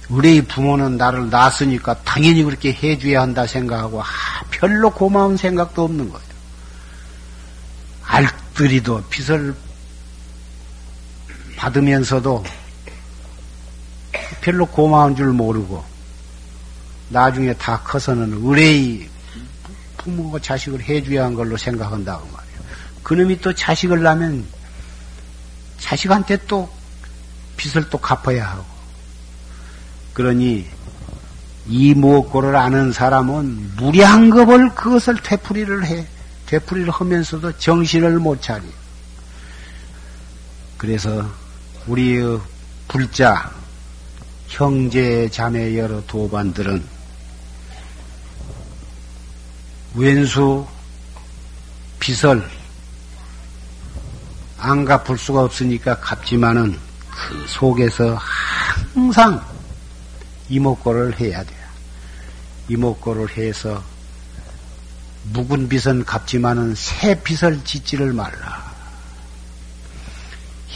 우리 0.10 0.42
부모는 0.42 0.98
나를 0.98 1.30
낳았으니까 1.30 2.04
당연히 2.04 2.44
그렇게 2.44 2.72
해줘야 2.72 3.22
한다 3.22 3.48
생각하고 3.48 4.02
아, 4.02 4.06
별로 4.52 4.92
고마운 4.92 5.36
생각도 5.36 5.84
없는 5.84 6.10
거예요. 6.10 6.26
알뜰히도 8.04 9.04
빚을 9.10 9.56
받으면서도 11.56 12.44
별로 14.42 14.66
고마운 14.68 15.16
줄 15.16 15.28
모르고 15.32 15.84
나중에 17.10 17.54
다 17.54 17.82
커서는 17.84 18.34
의뢰의 18.44 19.10
부모가 19.98 20.40
자식을 20.40 20.82
해줘야 20.82 21.26
한 21.26 21.34
걸로 21.34 21.58
생각한다고 21.58 22.28
말이에요. 22.28 22.60
그놈이 23.02 23.42
또 23.42 23.54
자식을 23.54 24.04
낳으면 24.04 24.46
자식한테 25.80 26.38
또 26.48 26.70
빚을 27.58 27.90
또 27.90 27.98
갚아야 27.98 28.52
하고 28.52 28.75
그러니 30.16 30.66
이 31.68 31.94
무엇고를 31.94 32.56
아는 32.56 32.94
사람은 32.94 33.74
무량겁을 33.76 34.74
그것을 34.74 35.18
되풀이를 35.22 35.86
해. 35.86 36.08
되풀이를 36.46 36.90
하면서도 36.90 37.58
정신을 37.58 38.20
못 38.20 38.42
차려. 38.42 38.64
그래서 40.78 41.30
우리의 41.86 42.40
불자, 42.88 43.52
형제, 44.48 45.28
자매 45.30 45.78
여러 45.78 46.02
도반들은 46.06 46.82
왼수, 49.96 50.66
빚을 52.00 52.48
안 54.60 54.86
갚을 54.86 55.18
수가 55.18 55.44
없으니까 55.44 56.00
갚지만은 56.00 56.80
그 57.10 57.46
속에서 57.48 58.18
항상 58.94 59.55
이목고를 60.50 61.20
해야 61.20 61.44
돼요. 61.44 61.66
이목고를 62.70 63.38
해서 63.38 63.84
묵은 65.34 65.70
빚은 65.70 66.06
갚지만은 66.06 66.76
새 66.76 67.20
빚을 67.22 67.62
짓지를 67.64 68.14
말라. 68.14 68.74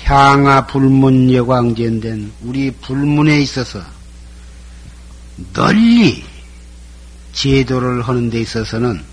향하 0.04 0.66
불문 0.66 1.32
여광전된 1.32 2.32
우리 2.42 2.72
불문에 2.72 3.42
있어서 3.42 3.80
널리 5.54 6.24
제도를 7.34 8.02
하는 8.02 8.30
데 8.30 8.42
있어서는 8.42 9.04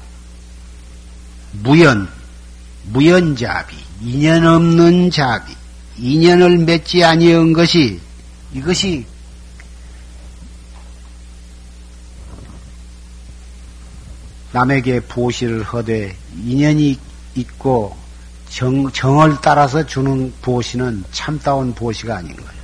무연, 1.52 2.08
무연자비, 2.84 3.76
인연 4.00 4.46
없는 4.46 5.10
자비, 5.10 5.54
인연을 5.98 6.58
맺지 6.58 7.04
아니한 7.04 7.52
것이 7.52 8.00
이것이 8.54 9.04
남에게 14.56 15.00
보시를 15.00 15.62
하되 15.64 16.16
인연이 16.34 16.98
있고 17.34 17.94
정, 18.48 18.90
정을 18.90 19.36
따라서 19.42 19.84
주는 19.84 20.32
보시는 20.40 21.04
참다운 21.12 21.74
보시가 21.74 22.16
아닌 22.16 22.34
거예요. 22.34 22.62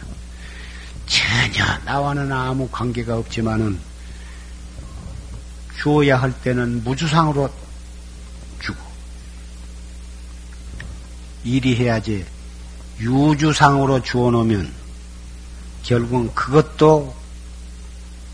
전혀 1.07 1.79
나와는 1.85 2.33
아무 2.33 2.67
관계가 2.69 3.19
없지만은 3.19 3.79
주어야 5.79 6.17
할 6.17 6.33
때는 6.33 6.83
무주상으로 6.83 7.51
주고 8.59 8.81
일이 11.45 11.77
해야지 11.77 12.25
유주상으로 13.01 14.03
주어 14.03 14.31
놓으면 14.31 14.73
결국은 15.83 16.33
그것도 16.35 17.15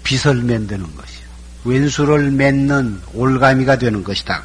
빚을 0.04 0.44
만드는 0.44 0.94
것이 0.94 1.17
왼수를 1.68 2.30
맺는 2.30 3.00
올가미가 3.12 3.76
되는 3.76 4.02
것이다. 4.02 4.42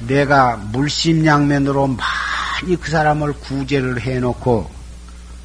내가 0.00 0.56
물심양면으로 0.56 1.86
많이 1.86 2.76
그 2.80 2.90
사람을 2.90 3.32
구제를 3.34 4.00
해놓고 4.00 4.68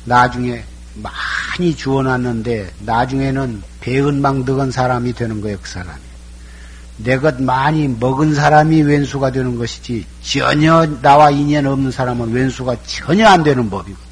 나중에 0.05 0.63
많이 0.95 1.75
주어놨는데 1.75 2.73
나중에는 2.79 3.63
배은망덕한 3.81 4.71
사람이 4.71 5.13
되는 5.13 5.41
거예요, 5.41 5.57
그 5.61 5.69
사람이. 5.69 6.01
내 6.97 7.17
것 7.17 7.41
많이 7.41 7.87
먹은 7.87 8.35
사람이 8.35 8.81
왼수가 8.83 9.31
되는 9.31 9.57
것이지 9.57 10.05
전혀 10.21 10.85
나와 11.01 11.31
인연 11.31 11.65
없는 11.65 11.91
사람은 11.91 12.31
왼수가 12.31 12.75
전혀 12.85 13.27
안 13.27 13.43
되는 13.43 13.69
법이거든. 13.69 14.11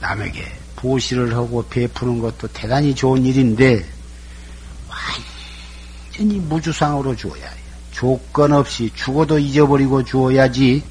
남에게 0.00 0.59
보시를 0.80 1.34
하고 1.34 1.66
베푸는 1.68 2.20
것도 2.20 2.48
대단히 2.48 2.94
좋은 2.94 3.24
일인데 3.24 3.84
완전히 4.88 6.40
무주상으로 6.40 7.14
주어야 7.16 7.46
해요. 7.46 7.60
조건 7.90 8.52
없이 8.52 8.90
죽어도 8.94 9.38
잊어버리고 9.38 10.04
주어야지 10.04 10.82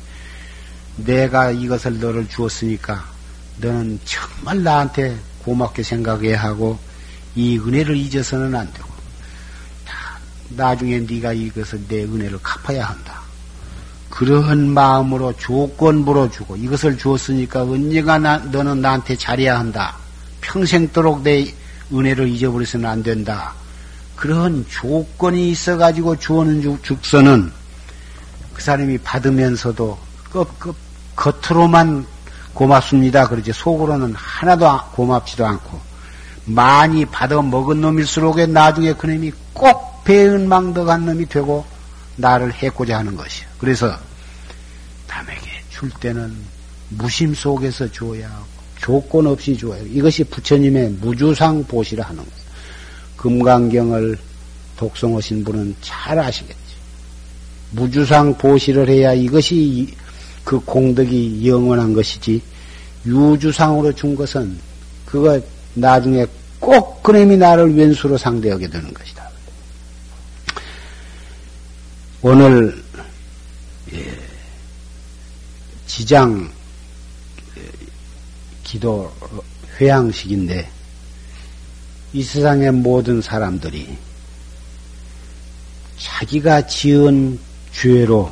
내가 0.97 1.51
이것을 1.51 1.99
너를 1.99 2.27
주었으니까 2.27 3.05
너는 3.57 3.99
정말 4.05 4.63
나한테 4.63 5.17
고맙게 5.43 5.83
생각해야 5.83 6.41
하고 6.41 6.77
이 7.35 7.57
은혜를 7.57 7.95
잊어서는 7.97 8.53
안 8.55 8.71
되고 8.73 8.89
나중에 10.49 10.99
네가 10.99 11.33
이것을 11.33 11.87
내 11.87 12.03
은혜를 12.03 12.39
갚아야 12.41 12.85
한다. 12.85 13.21
그러한 14.19 14.71
마음으로 14.71 15.31
조건부로 15.37 16.29
주고 16.29 16.57
이것을 16.57 16.97
주었으니까 16.97 17.61
언제가 17.61 18.17
나, 18.17 18.35
너는 18.37 18.81
나한테 18.81 19.15
잘해야 19.15 19.57
한다. 19.57 19.95
평생도록 20.41 21.21
내 21.21 21.47
은혜를 21.93 22.27
잊어버려서는 22.27 22.85
안 22.85 23.01
된다. 23.01 23.53
그러한 24.17 24.65
조건이 24.69 25.51
있어가지고 25.51 26.17
주어는 26.17 26.81
죽서는 26.81 27.49
그 28.53 28.61
사람이 28.61 28.97
받으면서도 28.97 29.97
껍껍 30.33 30.75
겉으로만 31.15 32.05
고맙습니다. 32.53 33.25
그러지 33.25 33.53
속으로는 33.53 34.15
하나도 34.15 34.81
고맙지도 34.95 35.45
않고 35.47 35.79
많이 36.43 37.05
받아 37.05 37.41
먹은 37.41 37.79
놈일수록에 37.79 38.47
나중에 38.47 38.91
그놈이 38.91 39.31
꼭 39.53 40.03
배은망덕한 40.03 41.05
놈이 41.05 41.25
되고 41.27 41.65
나를 42.17 42.51
해고자 42.51 42.97
하는 42.97 43.15
것이요. 43.15 43.47
그래서 43.59 44.08
남에게 45.19 45.41
줄 45.69 45.89
때는 45.89 46.33
무심 46.89 47.33
속에서 47.33 47.91
주어야 47.91 48.29
하고 48.29 48.45
조건 48.79 49.27
없이 49.27 49.57
주어야 49.57 49.79
하고 49.79 49.87
이것이 49.87 50.23
부처님의 50.23 50.89
무주상 51.01 51.65
보시라 51.65 52.05
하는 52.05 52.17
거예요. 52.17 52.39
금강경을 53.17 54.17
독송하신 54.77 55.43
분은 55.43 55.75
잘 55.81 56.17
아시겠지. 56.17 56.57
무주상 57.71 58.37
보시를 58.37 58.89
해야 58.89 59.13
이것이 59.13 59.93
그 60.43 60.59
공덕이 60.59 61.47
영원한 61.47 61.93
것이지 61.93 62.41
유주상으로 63.05 63.93
준 63.93 64.15
것은 64.15 64.57
그거 65.05 65.39
나중에 65.73 66.25
꼭 66.59 67.03
그놈이 67.03 67.37
나를 67.37 67.75
왼수로 67.75 68.17
상대하게 68.17 68.67
되는 68.67 68.93
것이다. 68.93 69.29
오늘 72.21 72.83
예, 73.93 74.19
지장 75.99 76.49
기도 78.63 79.13
회양식인데 79.75 80.71
이 82.13 82.23
세상의 82.23 82.71
모든 82.71 83.21
사람들이 83.21 83.97
자기가 85.97 86.67
지은 86.67 87.37
죄로 87.73 88.31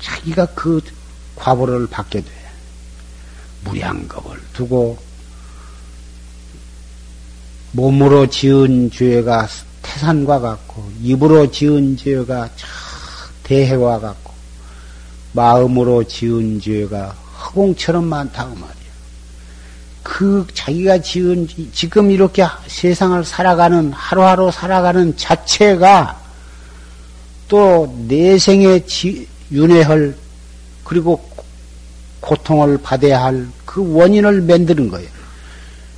자기가 0.00 0.46
그 0.54 0.80
과보를 1.36 1.88
받게 1.88 2.22
돼. 2.22 2.30
무량겁을 3.64 4.40
두고 4.54 4.96
몸으로 7.72 8.30
지은 8.30 8.90
죄가 8.92 9.46
태산과 9.82 10.40
같고 10.40 10.90
입으로 11.02 11.50
지은 11.50 11.98
죄가 11.98 12.48
대해와 13.42 14.00
같고 14.00 14.27
마음으로 15.38 16.04
지은 16.04 16.60
죄가 16.60 17.14
허공처럼 17.40 18.04
많다고 18.04 18.54
말이야. 18.54 18.74
그 20.02 20.46
자기가 20.52 20.98
지은 21.00 21.48
지금 21.72 22.10
이렇게 22.10 22.44
세상을 22.66 23.24
살아가는 23.24 23.92
하루하루 23.92 24.50
살아가는 24.50 25.16
자체가 25.16 26.20
또 27.48 27.94
내생에 28.08 28.84
윤회할 29.52 30.16
그리고 30.84 31.22
고통을 32.20 32.78
받아야 32.78 33.24
할 33.24 33.58
그 33.68 33.94
원인을 33.94 34.40
만드는 34.40 34.88
거예요. 34.88 35.08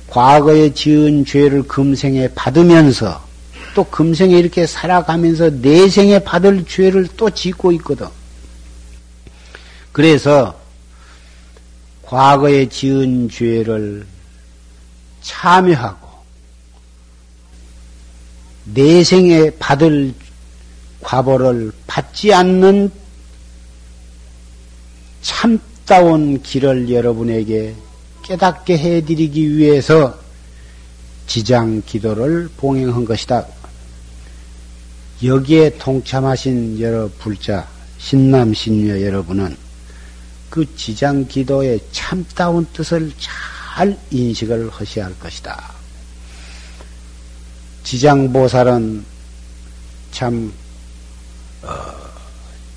과거에 0.07 0.73
지은 0.73 1.23
죄를 1.25 1.63
금생에 1.63 2.27
받으면서 2.35 3.23
또 3.73 3.85
금생에 3.85 4.37
이렇게 4.37 4.67
살아가면서 4.67 5.49
내생에 5.49 6.19
받을 6.19 6.65
죄를 6.65 7.07
또 7.15 7.29
짓고 7.29 7.71
있거든. 7.73 8.07
그래서 9.91 10.59
과거에 12.03 12.67
지은 12.67 13.29
죄를 13.29 14.05
참여하고 15.21 16.07
내생에 18.65 19.51
받을 19.59 20.13
과보를 21.01 21.71
받지 21.87 22.33
않는 22.33 22.91
참다운 25.21 26.41
길을 26.41 26.91
여러분에게 26.91 27.75
깨닫게 28.23 28.77
해드리기 28.77 29.57
위해서 29.57 30.19
지장 31.27 31.81
기도를 31.85 32.49
봉행한 32.57 33.05
것이다. 33.05 33.45
여기에 35.23 35.77
동참하신 35.77 36.79
여러 36.79 37.09
불자, 37.19 37.67
신남, 37.97 38.53
신녀 38.53 38.99
여러분은 39.01 39.55
그 40.51 40.75
지장 40.75 41.25
기도의 41.29 41.79
참다운 41.93 42.67
뜻을 42.73 43.09
잘 43.17 43.97
인식을 44.11 44.69
하셔야 44.69 45.05
할 45.05 45.17
것이다. 45.17 45.73
지장보살은 47.85 49.05
참, 50.11 50.51
어, 51.63 51.69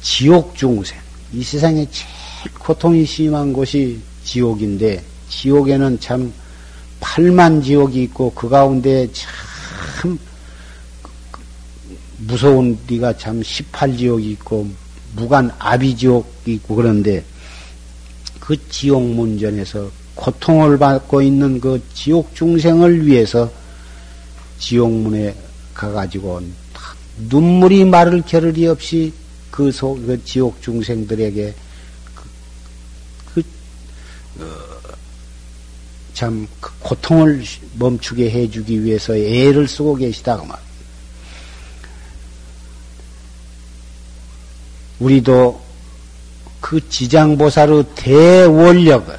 지옥 0.00 0.56
중생. 0.56 0.96
이 1.32 1.42
세상에 1.42 1.84
제일 1.90 2.54
고통이 2.60 3.04
심한 3.04 3.52
곳이 3.52 4.00
지옥인데, 4.22 5.02
지옥에는 5.28 5.98
참 5.98 6.32
팔만 7.00 7.60
지옥이 7.60 8.04
있고 8.04 8.32
그 8.34 8.48
가운데 8.48 9.08
참 9.12 10.16
무서운 12.18 12.78
데가 12.86 13.16
참 13.16 13.40
18지옥이 13.40 14.26
있고 14.30 14.68
무간 15.16 15.50
아비지옥이 15.58 16.54
있고 16.54 16.76
그런데 16.76 17.24
그 18.46 18.68
지옥 18.68 19.02
문전에서 19.02 19.90
고통을 20.14 20.78
받고 20.78 21.22
있는 21.22 21.58
그 21.60 21.82
지옥 21.94 22.34
중생을 22.34 23.06
위해서 23.06 23.50
지옥문에 24.58 25.34
가가지고 25.72 26.42
눈물이 27.30 27.86
마를 27.86 28.22
겨를이 28.22 28.66
없이 28.66 29.12
그, 29.50 29.72
소, 29.72 29.94
그 29.94 30.22
지옥 30.24 30.60
중생들에게 30.60 31.54
그, 32.14 32.22
그 33.34 33.40
어, 34.40 34.44
참그 36.12 36.70
고통을 36.80 37.42
멈추게 37.78 38.30
해주기 38.30 38.84
위해서 38.84 39.16
애를 39.16 39.66
쓰고 39.66 39.94
계시다고 39.94 40.44
말. 40.44 40.58
우리도 45.00 45.63
그 46.64 46.80
지장보살의 46.88 47.84
대원력을 47.94 49.18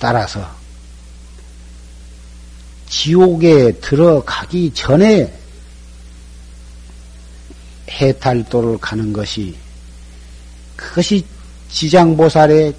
따라서 0.00 0.44
지옥에 2.88 3.70
들어가기 3.74 4.72
전에 4.74 5.32
해탈도를 7.88 8.78
가는 8.78 9.12
것이 9.12 9.54
그것이 10.74 11.24
지장보살의 11.70 12.74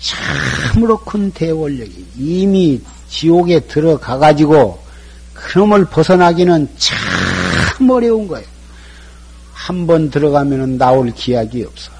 참으로 0.00 0.98
큰 1.00 1.30
대원력이 1.30 2.06
이미 2.16 2.80
지옥에 3.10 3.60
들어가 3.60 4.16
가지고 4.16 4.82
그놈을 5.34 5.84
벗어나기는 5.84 6.74
참 6.78 7.90
어려운 7.90 8.26
거예요. 8.26 8.57
한 9.68 9.86
번 9.86 10.08
들어가면 10.08 10.78
나올 10.78 11.12
기약이 11.12 11.62
없어. 11.62 11.92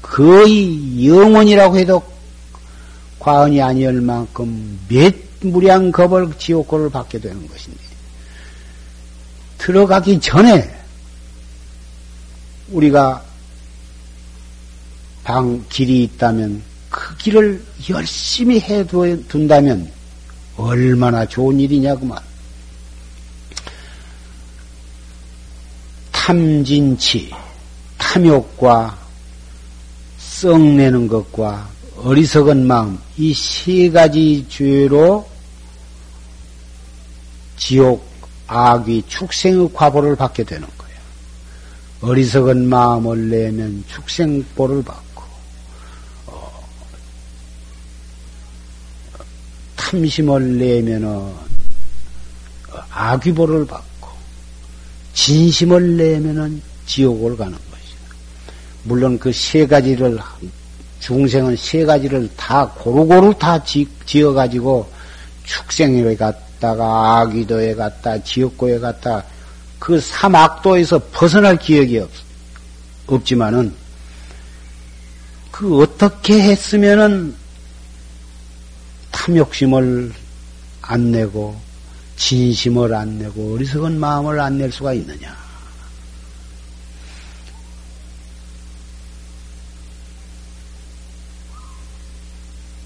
거의 0.00 1.06
영원이라고 1.06 1.76
해도 1.76 2.02
과언이 3.18 3.60
아니할 3.60 4.00
만큼 4.00 4.80
몇 4.88 5.14
무량 5.40 5.92
겁을 5.92 6.32
지옥고를 6.38 6.88
받게 6.88 7.18
되는 7.18 7.46
것인데 7.46 7.78
들어가기 9.58 10.18
전에 10.20 10.74
우리가 12.70 13.22
방 15.24 15.62
길이 15.68 16.04
있다면 16.04 16.62
그 16.88 17.16
길을 17.18 17.62
열심히 17.90 18.58
해 18.60 18.86
둔다면 18.86 19.92
얼마나 20.56 21.26
좋은 21.26 21.60
일이냐구만. 21.60 22.18
탐진치, 26.22 27.32
탐욕과 27.98 28.96
썩내는 30.18 31.08
것과 31.08 31.68
어리석은 31.96 32.64
마음, 32.64 32.96
이 33.16 33.34
세 33.34 33.90
가지 33.90 34.46
죄로 34.48 35.28
지옥, 37.56 38.06
악귀, 38.46 39.02
축생의 39.08 39.70
과보를 39.74 40.14
받게 40.14 40.44
되는 40.44 40.68
거예요. 40.78 40.96
어리석은 42.02 42.68
마음을 42.68 43.28
내면 43.28 43.82
축생보를 43.88 44.84
받고, 44.84 45.24
탐심을 49.74 50.58
내면은 50.58 51.34
아귀보를 52.90 53.66
받고 53.66 53.91
진심을 55.14 55.96
내면은 55.96 56.62
지옥을 56.86 57.36
가는 57.36 57.52
것이죠. 57.52 57.96
물론 58.84 59.18
그 59.18 59.32
세 59.32 59.66
가지를 59.66 60.18
중생은 61.00 61.56
세 61.56 61.84
가지를 61.84 62.30
다 62.36 62.68
고루고루 62.68 63.34
다 63.38 63.62
지, 63.64 63.86
지어가지고 64.06 64.88
축생에 65.44 66.14
갔다가 66.14 67.20
아귀도에 67.20 67.74
갔다 67.74 68.22
지옥고에 68.22 68.78
갔다 68.78 69.24
그 69.80 70.00
사막도에서 70.00 71.00
벗어날 71.10 71.58
기억이 71.58 71.98
없, 71.98 72.08
없지만은 73.08 73.74
그 75.50 75.82
어떻게 75.82 76.40
했으면은 76.40 77.34
탐욕심을 79.10 80.12
안 80.82 81.10
내고 81.10 81.60
진심을 82.16 82.94
안 82.94 83.18
내고 83.18 83.54
어리석은 83.54 83.98
마음을 83.98 84.38
안 84.40 84.58
낼 84.58 84.70
수가 84.70 84.92
있느냐? 84.94 85.36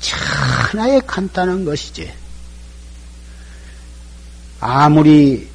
천하에 0.01 1.01
간단한 1.07 1.65
것이지. 1.65 2.11
아무리 4.61 5.49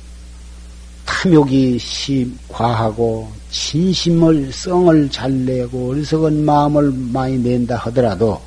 탐욕이 1.05 1.77
심, 1.79 2.37
과하고 2.47 3.31
진심을 3.51 4.51
성을 4.53 5.09
잘 5.11 5.45
내고 5.45 5.89
어리석은 5.91 6.45
마음을 6.45 6.91
많이 6.91 7.37
낸다 7.37 7.75
하더라도 7.77 8.41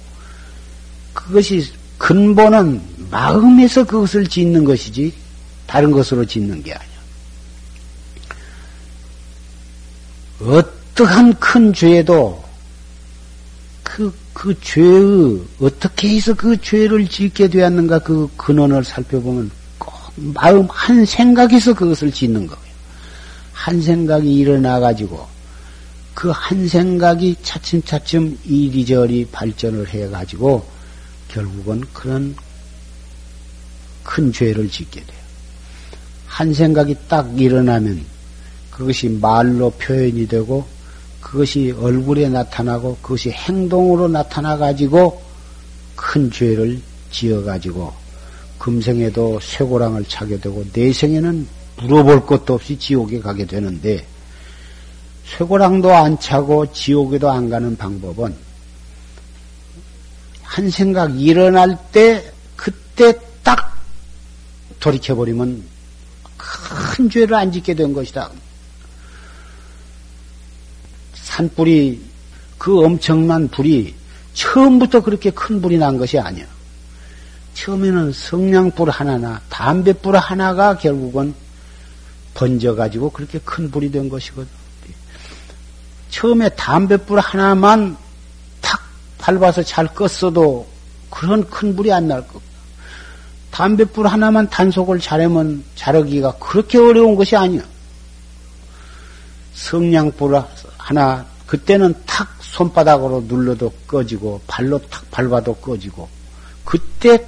그것이 1.12 1.70
근본은 1.98 2.80
마음에서 3.14 3.84
그것을 3.84 4.26
짓는 4.26 4.64
것이지 4.64 5.12
다른 5.68 5.92
것으로 5.92 6.24
짓는 6.24 6.64
게 6.64 6.74
아니야. 6.74 6.94
어떠한 10.40 11.38
큰 11.38 11.72
죄도 11.72 12.42
그, 13.84 14.12
그 14.32 14.58
죄의, 14.60 15.40
어떻게 15.60 16.16
해서 16.16 16.34
그 16.34 16.60
죄를 16.60 17.06
짓게 17.06 17.48
되었는가 17.48 18.00
그 18.00 18.28
근원을 18.36 18.82
살펴보면 18.82 19.48
꼭 19.78 19.94
마음 20.16 20.66
한 20.68 21.06
생각에서 21.06 21.72
그것을 21.72 22.10
짓는 22.10 22.48
거예요. 22.48 22.64
한 23.52 23.80
생각이 23.80 24.34
일어나가지고 24.34 25.24
그 26.14 26.32
한 26.32 26.66
생각이 26.66 27.36
차츰차츰 27.44 28.38
이리저리 28.44 29.28
발전을 29.30 29.88
해가지고 29.88 30.66
결국은 31.28 31.82
그런 31.92 32.34
큰 34.04 34.32
죄를 34.32 34.70
짓게 34.70 35.00
돼요. 35.00 35.18
한 36.26 36.54
생각이 36.54 36.96
딱 37.08 37.40
일어나면 37.40 38.04
그것이 38.70 39.08
말로 39.08 39.70
표현이 39.70 40.28
되고 40.28 40.64
그것이 41.20 41.74
얼굴에 41.80 42.28
나타나고 42.28 42.98
그것이 43.00 43.30
행동으로 43.30 44.08
나타나 44.08 44.56
가지고 44.56 45.22
큰 45.96 46.30
죄를 46.30 46.80
지어 47.10 47.42
가지고 47.42 47.92
금생에도 48.58 49.40
쇠고랑을 49.40 50.04
차게 50.06 50.40
되고 50.40 50.64
내생에는 50.72 51.46
물어볼 51.78 52.26
것도 52.26 52.54
없이 52.54 52.78
지옥에 52.78 53.20
가게 53.20 53.46
되는데 53.46 54.06
쇠고랑도 55.36 55.94
안 55.94 56.18
차고 56.18 56.72
지옥에도 56.72 57.30
안 57.30 57.48
가는 57.48 57.76
방법은 57.76 58.34
한 60.42 60.70
생각 60.70 61.20
일어날 61.20 61.78
때 61.90 62.32
그때 62.56 63.12
딱 63.12 63.23
돌이켜버리면 64.84 65.64
큰 66.36 67.08
죄를 67.08 67.34
안 67.34 67.50
짓게 67.50 67.74
된 67.74 67.94
것이다. 67.94 68.30
산불이 71.14 72.02
그 72.58 72.84
엄청난 72.84 73.48
불이 73.48 73.94
처음부터 74.34 75.00
그렇게 75.00 75.30
큰 75.30 75.62
불이 75.62 75.78
난 75.78 75.96
것이 75.96 76.18
아니야. 76.18 76.44
처음에는 77.54 78.12
성냥불 78.12 78.90
하나나 78.90 79.40
담뱃불 79.48 80.16
하나가 80.16 80.76
결국은 80.76 81.34
번져가지고 82.34 83.10
그렇게 83.10 83.38
큰 83.38 83.70
불이 83.70 83.90
된 83.90 84.08
것이거든. 84.08 84.48
처음에 86.10 86.48
담뱃불 86.50 87.20
하나만 87.20 87.96
탁 88.60 88.82
밟아서 89.18 89.62
잘 89.62 89.86
껐어도 89.88 90.66
그런 91.10 91.48
큰 91.48 91.74
불이 91.74 91.92
안날 91.92 92.26
거. 92.28 92.40
담뱃불 93.54 94.08
하나만 94.08 94.50
단속을 94.50 94.98
잘하면 94.98 95.62
자르기가 95.76 96.38
그렇게 96.38 96.76
어려운 96.76 97.14
것이 97.14 97.36
아니야. 97.36 97.62
성냥불 99.54 100.42
하나 100.76 101.24
그때는 101.46 101.94
탁 102.04 102.36
손바닥으로 102.40 103.26
눌러도 103.28 103.72
꺼지고 103.86 104.40
발로 104.48 104.80
탁 104.88 105.08
밟아도 105.12 105.54
꺼지고 105.54 106.08
그때 106.64 107.24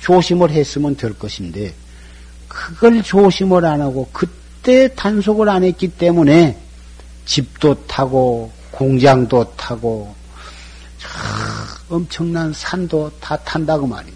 조심을 0.00 0.50
했으면 0.50 0.96
될 0.96 1.12
것인데 1.18 1.74
그걸 2.48 3.02
조심을 3.02 3.66
안 3.66 3.82
하고 3.82 4.08
그때 4.14 4.94
단속을 4.94 5.46
안 5.50 5.62
했기 5.62 5.88
때문에 5.88 6.58
집도 7.26 7.74
타고 7.86 8.50
공장도 8.70 9.56
타고 9.56 10.14
엄청난 11.90 12.50
산도 12.54 13.12
다 13.20 13.36
탄다고 13.36 13.86
말이에요. 13.86 14.15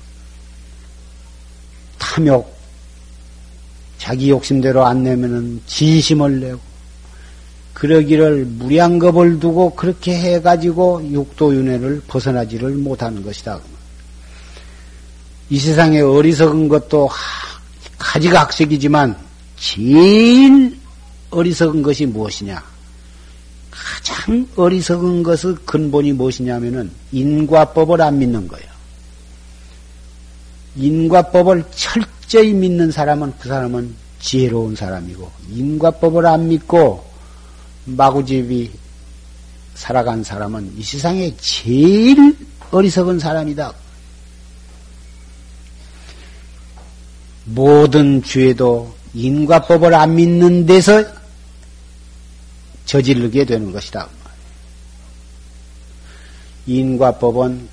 탐욕 2.20 2.54
자기 3.98 4.30
욕심대로 4.30 4.84
안 4.84 5.02
내면은 5.02 5.60
진심을 5.66 6.40
내고 6.40 6.60
그러기를 7.74 8.44
무량겁을 8.44 9.40
두고 9.40 9.74
그렇게 9.74 10.14
해가지고 10.14 11.08
육도윤회를 11.10 12.02
벗어나지를 12.06 12.74
못하는 12.74 13.22
것이다. 13.22 13.58
이 15.48 15.58
세상에 15.58 16.00
어리석은 16.00 16.68
것도 16.68 17.08
가지각색이지만 17.98 19.16
제일 19.56 20.78
어리석은 21.30 21.82
것이 21.82 22.06
무엇이냐? 22.06 22.62
가장 23.70 24.46
어리석은 24.56 25.22
것의 25.22 25.56
근본이 25.64 26.12
무엇이냐면은 26.12 26.90
인과법을 27.12 28.02
안 28.02 28.18
믿는 28.18 28.46
거예요. 28.46 28.69
인과법을 30.76 31.64
철저히 31.74 32.52
믿는 32.52 32.90
사람은 32.90 33.34
그 33.38 33.48
사람은 33.48 33.94
지혜로운 34.20 34.76
사람이고 34.76 35.30
인과법을 35.50 36.26
안 36.26 36.48
믿고 36.48 37.04
마구집이 37.86 38.70
살아간 39.74 40.22
사람은 40.22 40.74
이 40.76 40.82
세상에 40.82 41.34
제일 41.38 42.36
어리석은 42.70 43.18
사람이다. 43.18 43.72
모든 47.46 48.22
죄도 48.22 48.94
인과법을 49.14 49.94
안 49.94 50.14
믿는 50.14 50.66
데서 50.66 51.04
저지르게 52.84 53.44
되는 53.44 53.72
것이다. 53.72 54.08
인과법은 56.66 57.68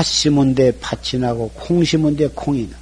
팥 0.00 0.06
심은 0.06 0.54
데 0.54 0.72
팥이 0.80 1.20
나고 1.20 1.50
콩 1.50 1.84
심은 1.84 2.16
데 2.16 2.26
콩이 2.28 2.70
나. 2.70 2.78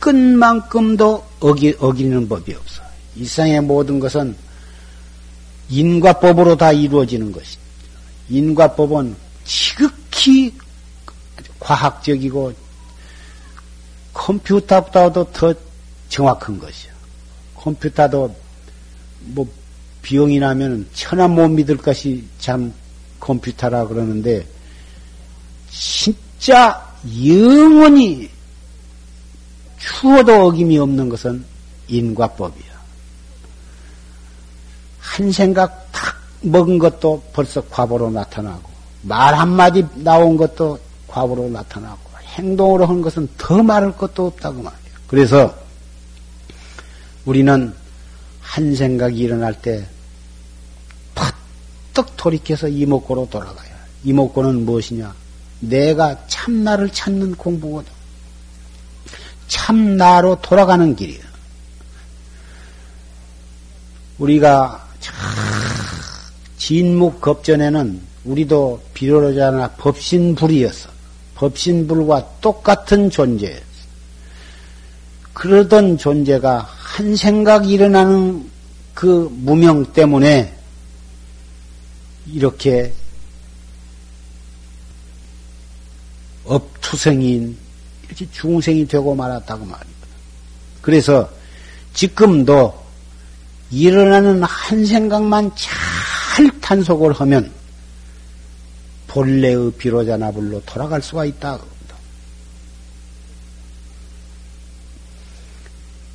털끝만큼도 0.00 1.24
어기, 1.38 1.76
어기는 1.78 2.28
법이 2.28 2.52
없어. 2.52 2.82
일상의 3.14 3.60
모든 3.60 4.00
것은 4.00 4.34
인과법으로 5.68 6.56
다 6.56 6.72
이루어지는 6.72 7.30
것이. 7.30 7.58
인과법은 8.28 9.14
지극히 9.44 10.52
과학적이고 11.60 12.52
컴퓨터보다도 14.12 15.30
더 15.32 15.54
정확한 16.08 16.58
것이야. 16.58 16.92
컴퓨터도 17.54 18.34
뭐 19.20 19.48
비용이 20.02 20.40
나면 20.40 20.88
천하 20.92 21.28
못 21.28 21.46
믿을 21.46 21.76
것이 21.76 22.24
참 22.40 22.74
컴퓨터라 23.20 23.86
그러는데 23.86 24.44
진짜 26.42 26.84
영원히 27.24 28.28
추워도 29.78 30.48
어김이 30.48 30.76
없는 30.76 31.08
것은 31.08 31.44
인과법이야. 31.86 32.72
한 34.98 35.30
생각 35.30 35.88
탁 35.92 36.16
먹은 36.40 36.80
것도 36.80 37.22
벌써 37.32 37.60
과보로 37.60 38.10
나타나고, 38.10 38.68
말 39.02 39.36
한마디 39.36 39.86
나온 39.94 40.36
것도 40.36 40.80
과보로 41.06 41.48
나타나고, 41.48 42.00
행동으로 42.34 42.86
한 42.86 43.02
것은 43.02 43.28
더 43.38 43.62
말할 43.62 43.96
것도 43.96 44.26
없다고 44.26 44.62
말이야. 44.62 44.80
그래서 45.06 45.54
우리는 47.24 47.72
한 48.40 48.74
생각이 48.74 49.16
일어날 49.16 49.62
때 49.62 49.86
팍떡 51.14 52.16
돌이켜서 52.16 52.66
이목구로 52.66 53.28
돌아가야. 53.30 53.76
이목구는 54.02 54.64
무엇이냐? 54.64 55.21
내가 55.62 56.26
참나를 56.26 56.90
찾는 56.90 57.36
공부거든. 57.36 57.90
참나로 59.48 60.40
돌아가는 60.42 60.94
길이야. 60.96 61.22
우리가 64.18 64.88
진묵 66.58 67.20
겁전에는 67.20 68.00
우리도 68.24 68.82
비로자나 68.94 69.68
법신불이었어. 69.72 70.90
법신불과 71.34 72.38
똑같은 72.40 73.10
존재였어. 73.10 73.62
그러던 75.32 75.98
존재가 75.98 76.68
한 76.68 77.16
생각 77.16 77.68
일어나는 77.68 78.48
그 78.94 79.28
무명 79.32 79.92
때문에 79.92 80.56
이렇게 82.26 82.92
업투생인 86.44 87.56
이렇게 88.04 88.28
중생이 88.30 88.86
되고 88.86 89.14
말았다고 89.14 89.64
말입니다. 89.64 90.06
그래서 90.80 91.30
지금도 91.94 92.82
일어나는 93.70 94.42
한 94.42 94.84
생각만 94.84 95.50
잘 95.56 96.60
탄속을 96.60 97.12
하면 97.12 97.52
본래의 99.06 99.72
비로자 99.72 100.16
나불로 100.16 100.62
돌아갈 100.64 101.02
수가 101.02 101.24
있다. 101.24 101.58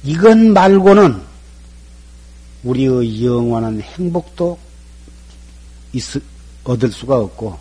이건 0.03 0.53
말고는 0.53 1.21
우리의 2.63 3.25
영원한 3.25 3.82
행복도 3.82 4.57
있, 5.93 6.03
얻을 6.63 6.91
수가 6.91 7.17
없고, 7.17 7.59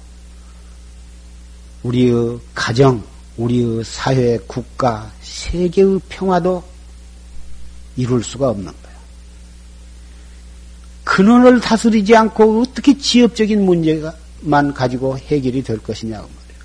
우리의 1.86 2.40
가정, 2.54 3.02
우리의 3.36 3.84
사회, 3.84 4.38
국가, 4.46 5.10
세계의 5.22 6.00
평화도 6.08 6.62
이룰 7.96 8.24
수가 8.24 8.50
없는 8.50 8.66
거야. 8.66 8.96
근원을 11.04 11.60
다스리지 11.60 12.16
않고 12.16 12.62
어떻게 12.62 12.98
지엽적인 12.98 13.64
문제만 13.64 14.74
가지고 14.74 15.16
해결이 15.16 15.62
될 15.62 15.78
것이냐고 15.78 16.28
말이에요. 16.28 16.64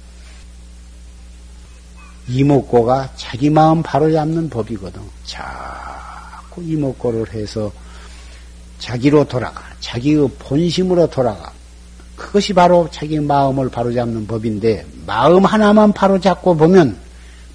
이목고가 2.27 3.13
자기 3.15 3.49
마음 3.49 3.83
바로 3.83 4.11
잡는 4.11 4.49
법이거든. 4.49 5.01
자꾸 5.25 6.63
이목고를 6.63 7.31
해서 7.33 7.71
자기로 8.79 9.25
돌아가, 9.25 9.63
자기의 9.79 10.27
본심으로 10.39 11.07
돌아가. 11.11 11.53
그것이 12.21 12.53
바로 12.53 12.87
자기 12.91 13.19
마음을 13.19 13.69
바로잡는 13.69 14.27
법인데 14.27 14.85
마음 15.07 15.43
하나만 15.43 15.91
바로잡고 15.91 16.55
보면 16.55 16.95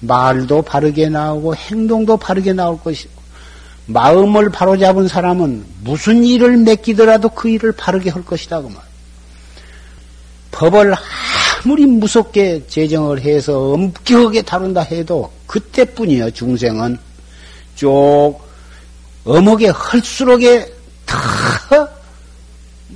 말도 0.01 0.61
바르게 0.63 1.07
나오고 1.07 1.55
행동도 1.55 2.17
바르게 2.17 2.51
나올 2.51 2.77
것이고 2.77 3.09
마음을 3.85 4.49
바로잡은 4.49 5.07
사람은 5.07 5.65
무슨 5.83 6.25
일을 6.25 6.57
맡기더라도 6.57 7.29
그 7.29 7.47
일을 7.47 7.71
바르게 7.71 8.09
할 8.09 8.25
것이다 8.25 8.61
그 8.61 8.67
말. 8.67 8.83
법을 10.51 10.93
아무리 11.63 11.85
무섭게 11.85 12.67
제정을 12.67 13.21
해서 13.21 13.71
엄격하게 13.71 14.41
다룬다 14.41 14.81
해도 14.81 15.31
그때뿐이요 15.47 16.31
중생은 16.31 16.97
쭉 17.75 18.35
엄하게 19.23 19.69
헐수록에 19.69 20.73
다 21.05 21.17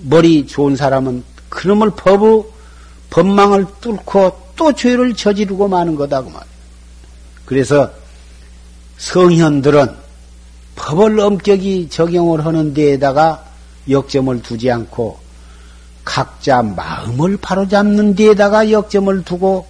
머리 0.03 0.45
좋은 0.45 0.75
사람은 0.75 1.30
그놈을 1.51 1.91
법의 1.91 2.45
법망을 3.11 3.65
뚫고 3.81 4.53
또 4.55 4.73
죄를 4.73 5.13
저지르고 5.13 5.67
마는 5.67 5.95
거다 5.95 6.23
그 6.23 6.29
말. 6.29 6.41
그래서 7.45 7.91
성현들은 8.97 9.95
법을 10.75 11.19
엄격히 11.19 11.89
적용을 11.89 12.45
하는 12.45 12.73
데에다가 12.73 13.45
역점을 13.89 14.41
두지 14.41 14.71
않고 14.71 15.19
각자 16.05 16.61
마음을 16.61 17.37
바로잡는 17.37 18.15
데에다가 18.15 18.71
역점을 18.71 19.23
두고 19.23 19.67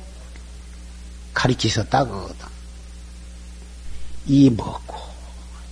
가리키셨다 1.33 2.05
그거다. 2.05 2.49
이 4.27 4.49
먹고 4.51 4.97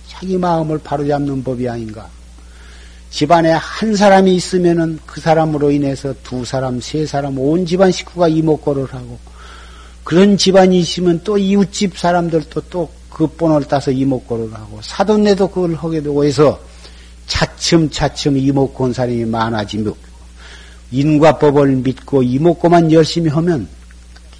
자기 0.08 0.36
마음을 0.36 0.78
바로잡는 0.78 1.44
법이 1.44 1.68
아닌가. 1.68 2.08
집안에 3.10 3.50
한 3.50 3.96
사람이 3.96 4.34
있으면은 4.36 4.98
그 5.04 5.20
사람으로 5.20 5.70
인해서 5.70 6.14
두 6.22 6.44
사람, 6.44 6.80
세 6.80 7.04
사람, 7.04 7.38
온 7.38 7.66
집안 7.66 7.90
식구가 7.90 8.28
이목고를 8.28 8.86
하고 8.86 9.18
그런 10.04 10.36
집안이 10.36 10.78
있으면 10.80 11.20
또 11.24 11.36
이웃집 11.36 11.98
사람들도 11.98 12.60
또그 12.70 13.26
본을 13.36 13.64
따서 13.64 13.90
이목고를 13.90 14.54
하고 14.54 14.78
사돈네도 14.82 15.48
그걸 15.48 15.74
하게 15.74 16.00
되고 16.02 16.24
해서 16.24 16.60
차츰차츰 17.26 18.36
이목고 18.36 18.84
온 18.84 18.92
사람이 18.92 19.24
많아지며 19.24 19.92
인과 20.92 21.38
법을 21.38 21.76
믿고 21.76 22.22
이목고만 22.22 22.92
열심히 22.92 23.28
하면 23.30 23.68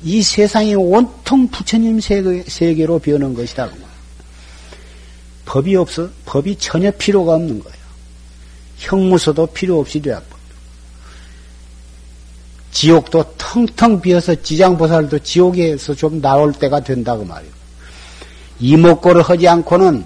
이 0.02 0.22
세상이 0.22 0.74
온통 0.74 1.48
부처님 1.48 2.00
세계, 2.00 2.42
세계로 2.46 2.98
변한 2.98 3.34
것이다. 3.34 3.68
법이 5.44 5.76
없어, 5.76 6.08
법이 6.24 6.56
전혀 6.56 6.90
필요가 6.92 7.34
없는 7.34 7.60
거예요. 7.60 7.79
형무소도 8.80 9.46
필요 9.46 9.78
없이 9.78 10.00
되었고. 10.00 10.40
지옥도 12.72 13.34
텅텅 13.36 14.00
비어서 14.00 14.34
지장보살도 14.42 15.20
지옥에서 15.20 15.94
좀 15.94 16.20
나올 16.20 16.52
때가 16.52 16.80
된다고 16.80 17.24
말이에요. 17.24 17.52
이목고를 18.60 19.22
하지 19.22 19.48
않고는 19.48 20.04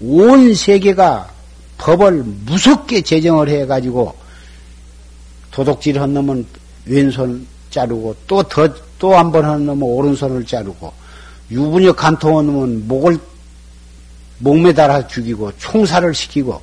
온 0.00 0.54
세계가 0.54 1.30
법을 1.78 2.24
무섭게 2.44 3.02
제정을 3.02 3.48
해가지고 3.48 4.14
도둑질 5.50 6.00
한 6.00 6.14
놈은 6.14 6.46
왼손 6.86 7.46
자르고 7.70 8.16
또 8.26 8.42
더 8.42 8.68
또 9.04 9.14
한번 9.14 9.44
하는 9.44 9.66
놈은 9.66 9.82
오른손을 9.82 10.46
자르고 10.46 10.90
유분역 11.50 11.94
간통한 11.96 12.46
놈은 12.46 12.88
목을 12.88 13.18
목매달아 14.38 15.08
죽이고 15.08 15.52
총살을 15.58 16.14
시키고 16.14 16.58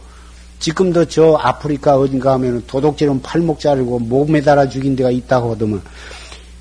지금도 0.62 1.06
저 1.06 1.34
아프리카 1.42 1.98
어딘가 1.98 2.34
하면 2.34 2.64
도둑질은 2.68 3.22
팔목 3.24 3.60
자르고 3.60 3.98
목 4.00 4.32
매달아 4.32 4.70
죽인 4.70 4.96
데가 4.96 5.10
있다고 5.10 5.54
하더만 5.54 5.82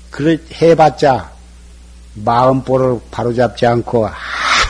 그래 0.09 0.37
해봤자 0.59 1.31
마음보를 2.15 2.99
바로잡지 3.11 3.65
않고 3.67 4.09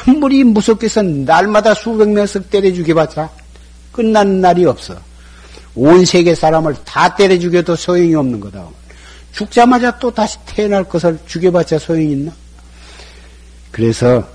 아무리 0.06 0.44
무섭게서 0.44 1.02
날마다 1.02 1.74
수백 1.74 2.10
명씩 2.10 2.50
때려 2.50 2.72
죽여봤자 2.74 3.30
끝나는 3.94 4.42
날이 4.42 4.66
없어. 4.66 4.96
온 5.76 6.06
세계 6.06 6.36
사람을 6.36 6.76
다 6.84 7.16
때려 7.16 7.40
죽여도 7.40 7.76
소용이 7.78 8.14
없는 8.14 8.40
거다. 8.42 8.68
죽자마자 9.32 9.98
또 9.98 10.12
다시 10.12 10.38
태어날 10.46 10.84
것을 10.84 11.18
죽여봤자 11.26 11.80
소용이 11.80 12.12
있나? 12.12 12.34
그래서 13.72 14.28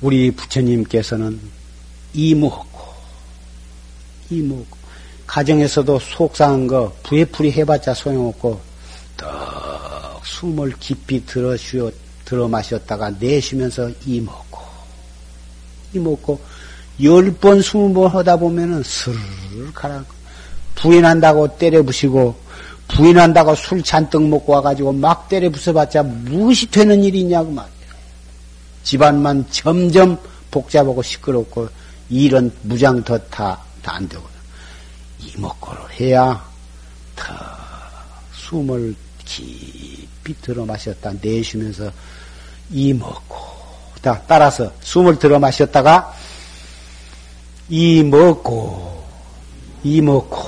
우리 0.00 0.30
부처님께서는 0.30 1.53
이무없고, 2.14 2.94
이무없고, 4.30 4.78
가정에서도 5.26 5.98
속상한 5.98 6.66
거 6.66 6.94
부해풀이 7.02 7.52
해봤자 7.52 7.92
소용없고, 7.94 8.60
더 9.16 10.20
숨을 10.24 10.74
깊이 10.78 11.24
들어 11.26 11.56
쉬어, 11.56 11.90
들어 12.24 12.48
마셨다가 12.48 13.10
내쉬면서 13.10 13.90
이먹고, 14.06 14.60
이먹고, 15.92 16.40
열 17.02 17.32
번, 17.34 17.60
스무 17.60 17.92
번 17.92 18.10
하다 18.10 18.36
보면은 18.36 18.82
슬 18.84 19.12
가라. 19.74 20.04
부인한다고 20.76 21.56
때려 21.58 21.82
부시고, 21.82 22.36
부인한다고 22.88 23.54
술 23.54 23.82
잔뜩 23.82 24.22
먹고 24.28 24.52
와가지고 24.52 24.92
막 24.92 25.28
때려 25.28 25.48
부숴봤자 25.50 26.04
무엇이 26.04 26.70
되는 26.70 27.02
일이 27.02 27.20
있냐고 27.20 27.50
말이야. 27.50 27.74
집안만 28.84 29.46
점점 29.50 30.18
복잡하고 30.50 31.02
시끄럽고, 31.02 31.68
일은 32.10 32.52
무장 32.62 33.02
더 33.02 33.18
다, 33.18 33.58
다 33.82 33.92
안 33.92 34.08
되거든. 34.08 34.30
이목구를 35.20 36.00
해야 36.00 36.44
더 37.16 37.34
숨을 38.34 38.94
깊이 39.24 40.34
들어 40.42 40.64
마셨다 40.66 41.12
내쉬면서 41.20 41.90
이먹고, 42.70 43.36
다 44.02 44.20
따라서 44.26 44.72
숨을 44.80 45.18
들어 45.18 45.38
마셨다가 45.38 46.14
이먹고, 47.68 49.04
이먹고, 49.82 50.38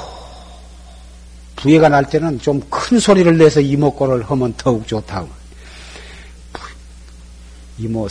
부해가 1.57 1.89
날 1.89 2.09
때는 2.09 2.39
좀 2.41 2.61
큰 2.69 3.01
소리를 3.01 3.37
내서 3.39 3.61
이목고를 3.61 4.23
하면 4.31 4.55
더욱 4.57 4.87
좋다고. 4.87 5.29
이모, 7.79 8.09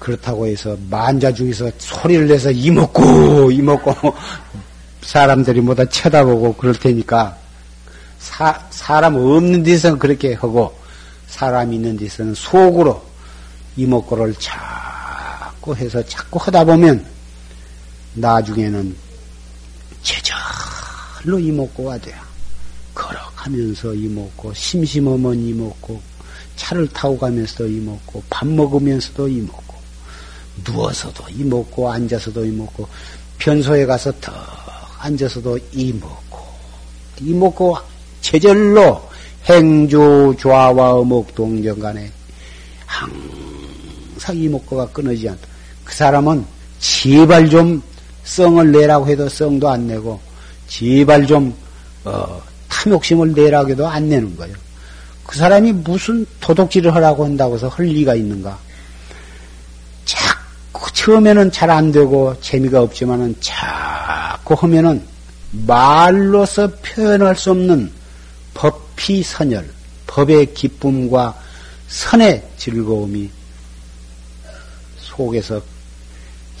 그렇다고 0.00 0.46
해서 0.46 0.76
만자 0.88 1.32
중에서 1.32 1.70
소리를 1.78 2.26
내서 2.26 2.50
이먹고 2.50 3.52
이먹고 3.52 3.94
사람들이 5.02 5.60
뭐다 5.60 5.84
쳐다보고 5.84 6.54
그럴 6.54 6.74
테니까 6.74 7.36
사, 8.18 8.58
사람 8.70 9.14
없는 9.14 9.62
데서는 9.62 9.98
그렇게 9.98 10.34
하고 10.34 10.76
사람 11.28 11.72
있는 11.72 11.96
데서는 11.96 12.34
속으로 12.34 13.02
이먹고를 13.76 14.34
자꾸 14.38 15.76
해서 15.76 16.02
자꾸 16.06 16.38
하다 16.42 16.64
보면 16.64 17.04
나중에는 18.14 18.96
제절로 20.02 21.38
이먹고가 21.38 21.98
돼요. 21.98 22.16
걸어가면서 22.94 23.94
이먹고 23.94 24.52
심심하면 24.54 25.38
이먹고 25.38 26.00
차를 26.56 26.88
타고 26.88 27.18
가면서도 27.18 27.68
이먹고 27.68 28.22
밥 28.28 28.46
먹으면서도 28.46 29.28
이먹고 29.28 29.69
누워서도 30.64 31.24
이 31.30 31.44
먹고 31.44 31.90
앉아서도 31.90 32.44
이 32.44 32.50
먹고 32.50 32.88
편소에 33.38 33.86
가서 33.86 34.12
더 34.20 34.32
앉아서도 34.98 35.58
이 35.72 35.92
먹고 35.92 36.38
이 37.20 37.32
먹고 37.32 37.76
제절로 38.20 39.02
행주 39.46 40.34
좌와 40.38 40.92
어목 40.92 41.34
동정 41.34 41.78
간에 41.78 42.10
항상 42.86 44.36
이먹고가 44.36 44.86
끊어지지 44.88 45.28
않다. 45.30 45.40
그 45.84 45.94
사람은 45.94 46.44
제발 46.78 47.48
좀 47.48 47.82
성을 48.24 48.70
내라고 48.70 49.06
해도 49.06 49.28
성도 49.28 49.68
안 49.68 49.86
내고 49.86 50.20
제발 50.68 51.26
좀 51.26 51.54
어, 52.04 52.40
탐욕심을 52.68 53.32
내라고 53.32 53.70
해도 53.70 53.86
안 53.86 54.08
내는 54.08 54.36
거예요. 54.36 54.54
그 55.24 55.38
사람이 55.38 55.72
무슨 55.72 56.26
도둑질을 56.40 56.94
하라고 56.94 57.24
한다고 57.24 57.54
해서 57.54 57.68
할 57.68 57.86
리가 57.86 58.14
있는가? 58.14 58.58
처음에는 60.92 61.50
잘 61.52 61.70
안 61.70 61.92
되고 61.92 62.34
재미가 62.40 62.82
없지만은 62.82 63.36
자꾸 63.40 64.54
하면은 64.54 65.02
말로서 65.50 66.70
표현할 66.82 67.36
수 67.36 67.50
없는 67.50 67.90
법피 68.54 69.22
선열, 69.22 69.68
법의 70.06 70.54
기쁨과 70.54 71.38
선의 71.88 72.42
즐거움이 72.56 73.30
속에서 74.98 75.60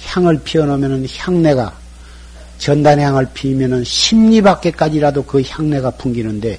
향을 0.06 0.40
피워놓으면 0.42 1.06
향내가 1.16 1.78
전단향을 2.58 3.28
피면은 3.32 3.84
심리 3.84 4.42
밖에까지라도 4.42 5.24
그 5.24 5.42
향내가 5.42 5.90
풍기는데 5.92 6.58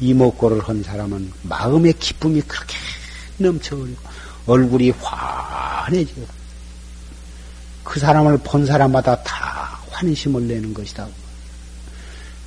이목고를 0.00 0.60
한 0.60 0.82
사람은 0.82 1.32
마음의 1.42 1.94
기쁨이 1.94 2.40
그렇게 2.42 2.76
넘쳐버리고 3.38 4.00
얼굴이 4.46 4.90
환해져. 4.90 6.12
그 7.84 7.98
사람을 7.98 8.38
본 8.38 8.66
사람마다 8.66 9.22
다 9.22 9.78
환심을 9.90 10.46
내는 10.46 10.72
것이다. 10.74 11.06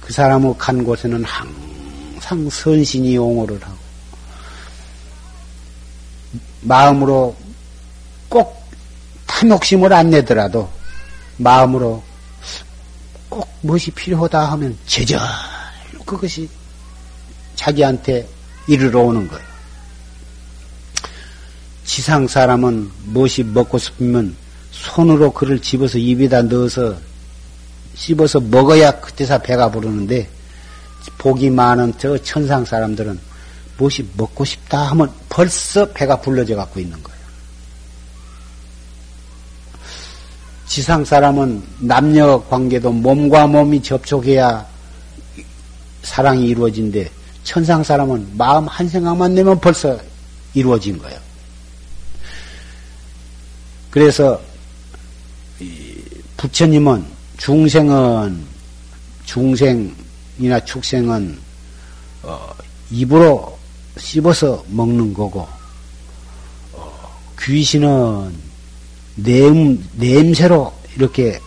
그 0.02 0.12
사람의 0.12 0.56
간 0.58 0.84
곳에는 0.84 1.24
항상 1.24 2.50
선신이 2.50 3.18
옹호를 3.18 3.62
하고 3.62 3.78
마음으로 6.62 7.36
꼭 8.30 8.64
탐욕심을 9.28 9.92
안 9.94 10.10
내더라도 10.10 10.70
마음으로 11.38 12.04
꼭 13.30 13.48
무엇이 13.62 13.92
필요하다 13.92 14.52
하면 14.52 14.78
제절 14.86 15.20
그것이 16.06 16.50
자기한테 17.56 18.28
이르러 18.68 19.02
오는 19.02 19.28
거예요. 19.28 19.54
지상 21.86 22.28
사람은 22.28 22.92
무엇이 23.06 23.44
먹고 23.44 23.78
싶으면 23.78 24.36
손으로 24.84 25.32
그를 25.32 25.60
집어서 25.62 25.98
입에다 25.98 26.42
넣어서 26.44 26.96
씹어서 27.96 28.42
먹어야 28.42 28.92
그때서 29.00 29.38
배가 29.38 29.72
부르는데 29.72 30.28
복이 31.18 31.50
많은 31.50 31.94
저 31.98 32.18
천상 32.18 32.66
사람들은 32.66 33.18
무엇이 33.78 34.06
먹고 34.18 34.44
싶다 34.44 34.90
하면 34.90 35.10
벌써 35.30 35.90
배가 35.94 36.20
불러져 36.20 36.56
갖고 36.56 36.80
있는 36.80 37.02
거예요. 37.02 37.14
지상 40.68 41.06
사람은 41.06 41.64
남녀 41.80 42.44
관계도 42.50 42.92
몸과 42.92 43.48
몸이 43.48 43.82
접촉해야 43.82 44.66
사랑이 46.02 46.48
이루어진데 46.48 47.10
천상 47.44 47.84
사람은 47.84 48.38
마음 48.38 48.68
한 48.68 48.90
생각만 48.90 49.34
내면 49.34 49.60
벌써 49.60 49.98
이루어진 50.54 50.98
거예요. 50.98 51.20
그래서 53.90 54.42
부처님은 56.44 57.06
중생은 57.38 58.46
중생이나 59.24 60.60
축생은 60.66 61.40
어, 62.24 62.54
입으로 62.92 63.58
씹어서 63.98 64.66
먹는 64.68 65.14
거고 65.14 65.48
어, 66.74 67.22
귀신은 67.40 68.38
냄 69.16 69.88
냄새로 69.94 70.74
이렇게 70.98 71.40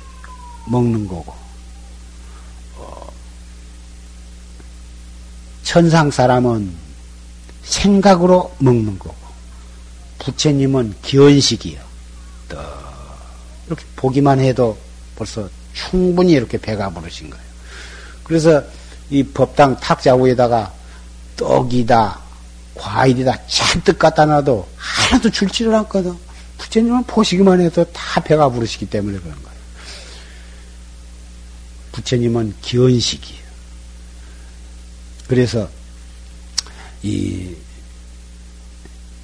먹는 0.67 1.07
거고 1.07 1.35
어, 2.79 3.07
천상 5.63 6.11
사람은 6.11 6.75
생각으로 7.65 8.51
먹는 8.61 8.99
거고 8.99 9.15
부처님은 10.21 10.95
기원식이요. 11.03 11.85
이렇게 13.67 13.85
보기만 13.97 14.39
해도 14.39 14.79
벌써 15.17 15.49
충분히 15.73 16.33
이렇게 16.33 16.59
배가 16.59 16.91
부르신 16.91 17.31
거예요. 17.31 17.45
그래서 18.23 18.63
이 19.11 19.23
법당 19.23 19.79
탁자 19.79 20.15
위에다가 20.15 20.73
떡이다, 21.37 22.21
과일이다 22.75 23.47
잔뜩 23.47 23.99
갖다 23.99 24.25
놔도 24.25 24.69
하나도 24.77 25.31
줄지를 25.31 25.75
않거든. 25.75 26.17
부처님은 26.59 27.05
보시기만 27.05 27.61
해도 27.61 27.85
다 27.93 28.21
배가 28.21 28.49
부르시기 28.49 28.87
때문에 28.87 29.19
그런 29.19 29.35
거예요. 29.43 29.57
부처님은 31.93 32.55
기원식이에요. 32.63 33.47
그래서 35.29 35.69
이, 37.03 37.55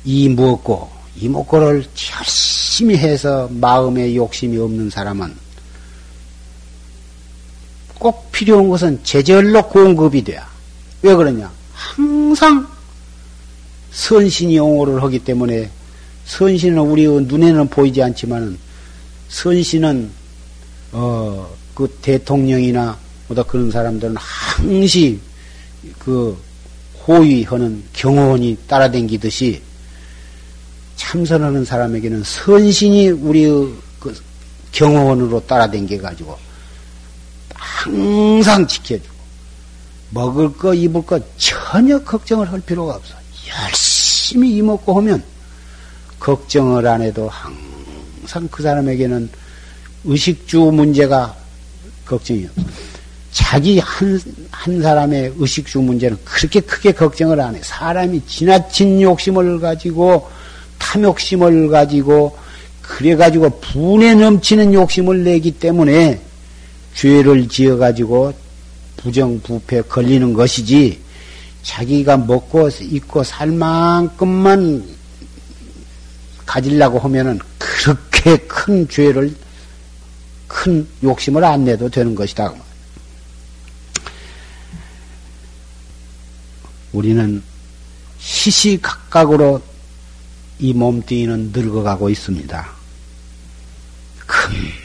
이 0.05 0.29
무엇고, 0.29 0.91
이 1.17 1.29
무엇고를 1.29 1.87
열심히 2.19 2.97
해서 2.97 3.49
마음에 3.51 4.15
욕심이 4.15 4.59
없는 4.59 4.91
사람은 4.91 5.42
꼭 8.03 8.33
필요한 8.33 8.69
것은 8.69 8.99
제절로 9.05 9.63
공급이 9.69 10.25
돼야. 10.25 10.45
왜 11.03 11.15
그러냐? 11.15 11.51
항상 11.73 12.67
선신이 13.93 14.57
용어를 14.57 15.03
하기 15.05 15.21
때문에 15.21 15.71
선신은 16.25 16.79
우리 16.79 17.07
눈에는 17.07 17.69
보이지 17.69 18.03
않지만은 18.03 18.59
선신은 19.29 20.11
어 20.93 21.63
그 21.75 21.89
대통령이나 22.03 22.99
뭐다 23.29 23.43
그런 23.45 23.71
사람들은 23.71 24.17
항시 24.17 25.19
그 25.99 26.37
호위하는 27.07 27.83
경호원이 27.93 28.59
따라댕기듯이 28.69 29.61
참선하는 30.97 31.65
사람에게는 31.65 32.23
선신이 32.23 33.09
우리의 33.09 33.73
그 33.99 34.15
경호원으로 34.73 35.45
따라댕겨 35.47 36.01
가지고 36.01 36.37
항상 37.63 38.67
지켜주고 38.67 39.15
먹을 40.11 40.53
거 40.53 40.75
입을 40.75 41.07
거 41.07 41.21
전혀 41.37 41.99
걱정을 42.01 42.51
할 42.51 42.61
필요가 42.61 42.97
없어. 42.97 43.15
열심히 43.49 44.57
이먹고 44.57 44.99
하면 44.99 45.23
걱정을 46.19 46.87
안 46.87 47.03
해도 47.03 47.31
항상 47.31 48.49
그 48.51 48.63
사람에게는 48.63 49.31
의식주 50.05 50.59
문제가 50.59 51.35
걱정이요. 52.05 52.49
자기 53.31 53.79
한, 53.79 54.21
한 54.51 54.83
사람의 54.83 55.35
의식주 55.39 55.81
문제는 55.81 56.19
그렇게 56.25 56.61
크게 56.61 56.93
걱정을 56.93 57.41
안 57.41 57.55
해. 57.55 57.61
사람이 57.63 58.23
지나친 58.27 59.01
욕심을 59.01 59.61
가지고 59.61 60.29
탐욕심을 60.79 61.69
가지고 61.69 62.37
그래가지고 62.83 63.61
분에 63.61 64.15
넘치는 64.15 64.75
욕심을 64.75 65.25
내기 65.25 65.53
때문에 65.53 66.21
죄를 66.95 67.49
지어가지고 67.49 68.35
부정부패 68.97 69.83
걸리는 69.83 70.33
것이지 70.33 71.01
자기가 71.63 72.17
먹고 72.17 72.69
입고 72.69 73.23
살 73.25 73.49
만큼만 73.49 74.85
가지려고 76.45 76.99
하면은 76.99 77.39
그렇게 77.59 78.37
큰 78.47 78.89
죄를 78.89 79.35
큰 80.47 80.87
욕심을 81.03 81.43
안 81.45 81.65
내도 81.65 81.89
되는 81.89 82.15
것이다. 82.15 82.53
우리는 86.93 87.43
시시각각으로 88.19 89.63
이 90.59 90.73
몸뚱이는 90.73 91.53
늙어가고 91.53 92.11
있습니다. 92.11 92.71
금방 94.27 94.82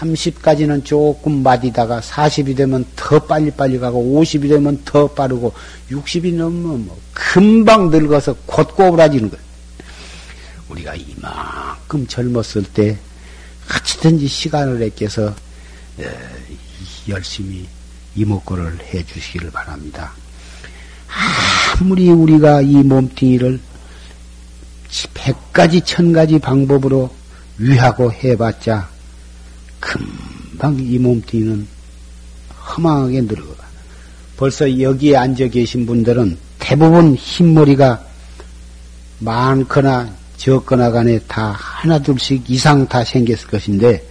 30까지는 0.00 0.84
조금 0.84 1.42
맞이다가 1.42 2.00
40이 2.00 2.56
되면 2.56 2.84
더 2.96 3.18
빨리빨리 3.18 3.78
가고 3.78 4.20
50이 4.20 4.48
되면 4.48 4.80
더 4.84 5.08
빠르고 5.08 5.52
60이 5.90 6.34
넘으면 6.34 6.86
뭐 6.86 6.98
금방 7.12 7.90
늙어서 7.90 8.34
곧 8.46 8.74
꼬부라지는 8.74 9.30
거예요. 9.30 9.44
우리가 10.70 10.94
이만큼 10.94 12.06
젊었을 12.06 12.64
때 12.72 12.96
어찌든지 13.74 14.26
시간을 14.26 14.84
아껴서 14.86 15.34
열심히 17.08 17.66
이목구를 18.16 18.78
해 18.92 19.04
주시기를 19.04 19.50
바랍니다. 19.50 20.12
아무리 21.78 22.08
우리가 22.08 22.62
이 22.62 22.76
몸뚱이를 22.76 23.60
백가지 25.14 25.82
천가지 25.82 26.38
방법으로 26.38 27.14
위하고 27.58 28.12
해봤자 28.12 28.88
금방 29.80 30.78
이 30.78 30.98
몸뚱이는 30.98 31.66
허망하게 32.68 33.22
늙어가. 33.22 33.64
벌써 34.36 34.80
여기에 34.80 35.16
앉아 35.16 35.48
계신 35.48 35.86
분들은 35.86 36.38
대부분 36.58 37.14
흰머리가 37.14 38.04
많거나 39.18 40.14
적거나 40.36 40.90
간에 40.90 41.18
다 41.26 41.50
하나둘씩 41.50 42.48
이상 42.48 42.86
다 42.88 43.04
생겼을 43.04 43.48
것인데 43.48 44.02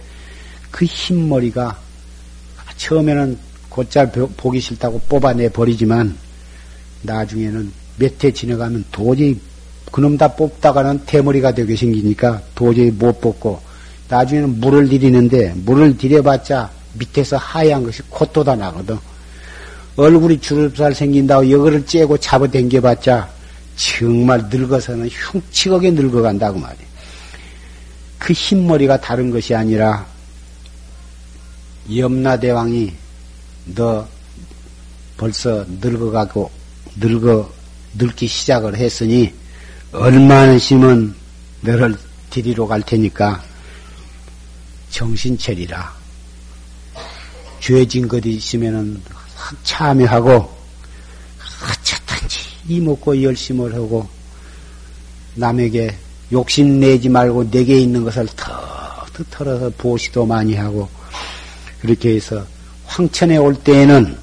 그 0.70 0.84
흰머리가 0.84 1.76
처음에는 2.76 3.38
곧잘 3.68 4.12
보기 4.12 4.60
싫다고 4.60 5.00
뽑아내 5.08 5.48
버리지만 5.48 6.16
나중에는 7.02 7.72
몇 7.98 8.24
해 8.24 8.32
지나가면 8.32 8.84
도저히 8.92 9.38
그놈 9.90 10.16
다 10.16 10.28
뽑다가는 10.28 11.04
대머리가 11.06 11.52
되게 11.54 11.74
생기니까 11.76 12.40
도저히 12.54 12.90
못 12.90 13.20
뽑고 13.20 13.60
나중에는 14.10 14.60
물을 14.60 14.88
들이는데 14.88 15.54
물을 15.64 15.96
들여봤자 15.96 16.70
밑에서 16.94 17.36
하얀 17.36 17.84
것이 17.84 18.02
콧도다 18.10 18.56
나거든. 18.56 18.98
얼굴이 19.96 20.40
주름살 20.40 20.94
생긴다고 20.94 21.44
이거를 21.44 21.86
째고 21.86 22.18
잡아당겨봤자 22.18 23.28
정말 23.76 24.42
늙어서는 24.50 25.08
흉측하게 25.08 25.92
늙어간다고 25.92 26.58
말이야. 26.58 26.90
그 28.18 28.32
흰머리가 28.32 29.00
다른 29.00 29.30
것이 29.30 29.54
아니라 29.54 30.04
염라대왕이 31.94 32.92
너 33.74 34.06
벌써 35.16 35.64
늙어가고 35.80 36.50
늙어 36.96 37.50
늙기 37.94 38.26
시작을 38.26 38.76
했으니 38.76 39.32
얼마나 39.92 40.58
심은 40.58 41.14
너를 41.62 41.96
디리로 42.30 42.66
갈 42.66 42.82
테니까 42.82 43.42
정신 44.90 45.38
차리라. 45.38 45.92
죄진 47.60 48.08
것 48.08 48.24
있으면은 48.24 49.00
참여하고 49.62 50.58
어쨌든지 51.70 52.40
이먹고 52.68 53.22
열심을 53.22 53.74
하고 53.74 54.08
남에게 55.34 55.96
욕심 56.32 56.80
내지 56.80 57.08
말고 57.08 57.50
내게 57.50 57.78
있는 57.78 58.04
것을 58.04 58.26
턱턱 58.36 59.30
털어서 59.30 59.70
보시도 59.76 60.26
많이 60.26 60.54
하고 60.54 60.88
그렇게 61.80 62.14
해서 62.16 62.44
황천에 62.86 63.36
올 63.36 63.54
때에는 63.54 64.18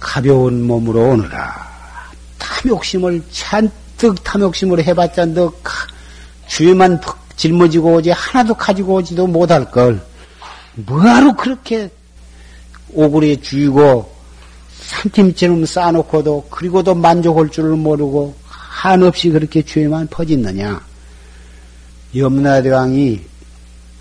가벼운 0.00 0.62
몸으로 0.66 1.10
오느라 1.10 1.68
탐욕심을 2.38 3.22
잔뜩 3.30 4.22
탐욕심으로 4.22 4.82
해봤자 4.82 5.26
너 5.26 5.52
주에만 6.46 7.00
짊어지고 7.38 7.94
오지 7.94 8.10
하나도 8.10 8.52
가지고 8.54 8.96
오지도 8.96 9.26
못할 9.26 9.64
걸 9.70 9.98
뭐하러 10.74 11.34
그렇게 11.36 11.88
오구리에 12.92 13.36
쥐고 13.36 14.12
산팀처럼 14.80 15.64
쌓아놓고도 15.64 16.48
그리고도 16.50 16.94
만족할 16.94 17.48
줄을 17.48 17.76
모르고 17.76 18.34
한없이 18.44 19.30
그렇게 19.30 19.62
죄만 19.62 20.06
퍼짓느냐. 20.08 20.80
염라대왕이 22.16 23.20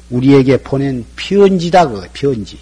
우리에게 0.09 0.57
보낸 0.57 1.05
편지다, 1.15 1.87
그 1.89 2.07
편지. 2.13 2.59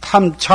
탐차 0.00 0.54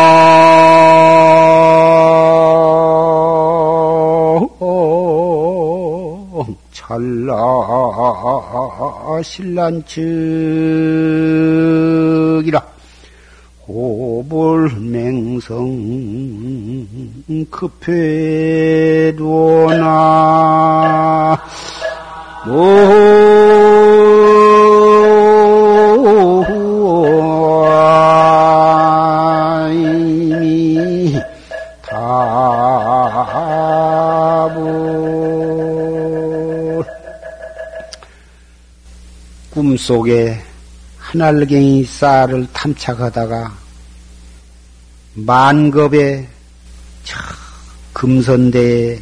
신란측이라. 9.23 10.01
호불맹성 13.67 14.97
급해 17.49 18.30
속에 39.81 40.39
하늘갱이 40.99 41.85
쌀을 41.85 42.47
탐착하다가 42.53 43.57
만겁에 45.15 46.27
저 47.03 47.17
금선대에 47.93 49.01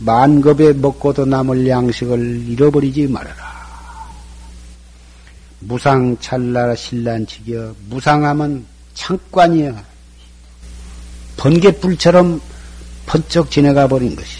만겁에 0.00 0.74
먹고도 0.74 1.24
남을 1.24 1.66
양식을 1.66 2.46
잃어버리지 2.48 3.06
말아라. 3.08 3.52
무상 5.60 6.16
찰나라 6.20 6.74
신란치기여 6.74 7.74
무상하면 7.88 8.66
창관이야. 8.92 9.82
번개불처럼 11.38 12.40
번쩍 13.06 13.50
지나가 13.50 13.88
버린 13.88 14.14
것이 14.14 14.38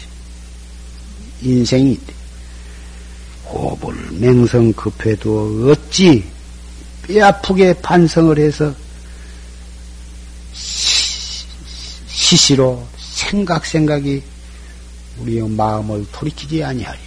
인생이 1.41 1.97
호불 1.97 2.12
맹성 4.23 4.71
급해도 4.71 5.69
어찌 5.69 6.23
뼈아프게 7.05 7.73
반성을 7.81 8.39
해서 8.39 8.73
시시로 12.07 12.87
생각 12.97 13.65
생각이 13.65 14.23
우리의 15.19 15.49
마음을 15.49 16.05
돌이키지 16.13 16.63
아니하리요. 16.63 17.02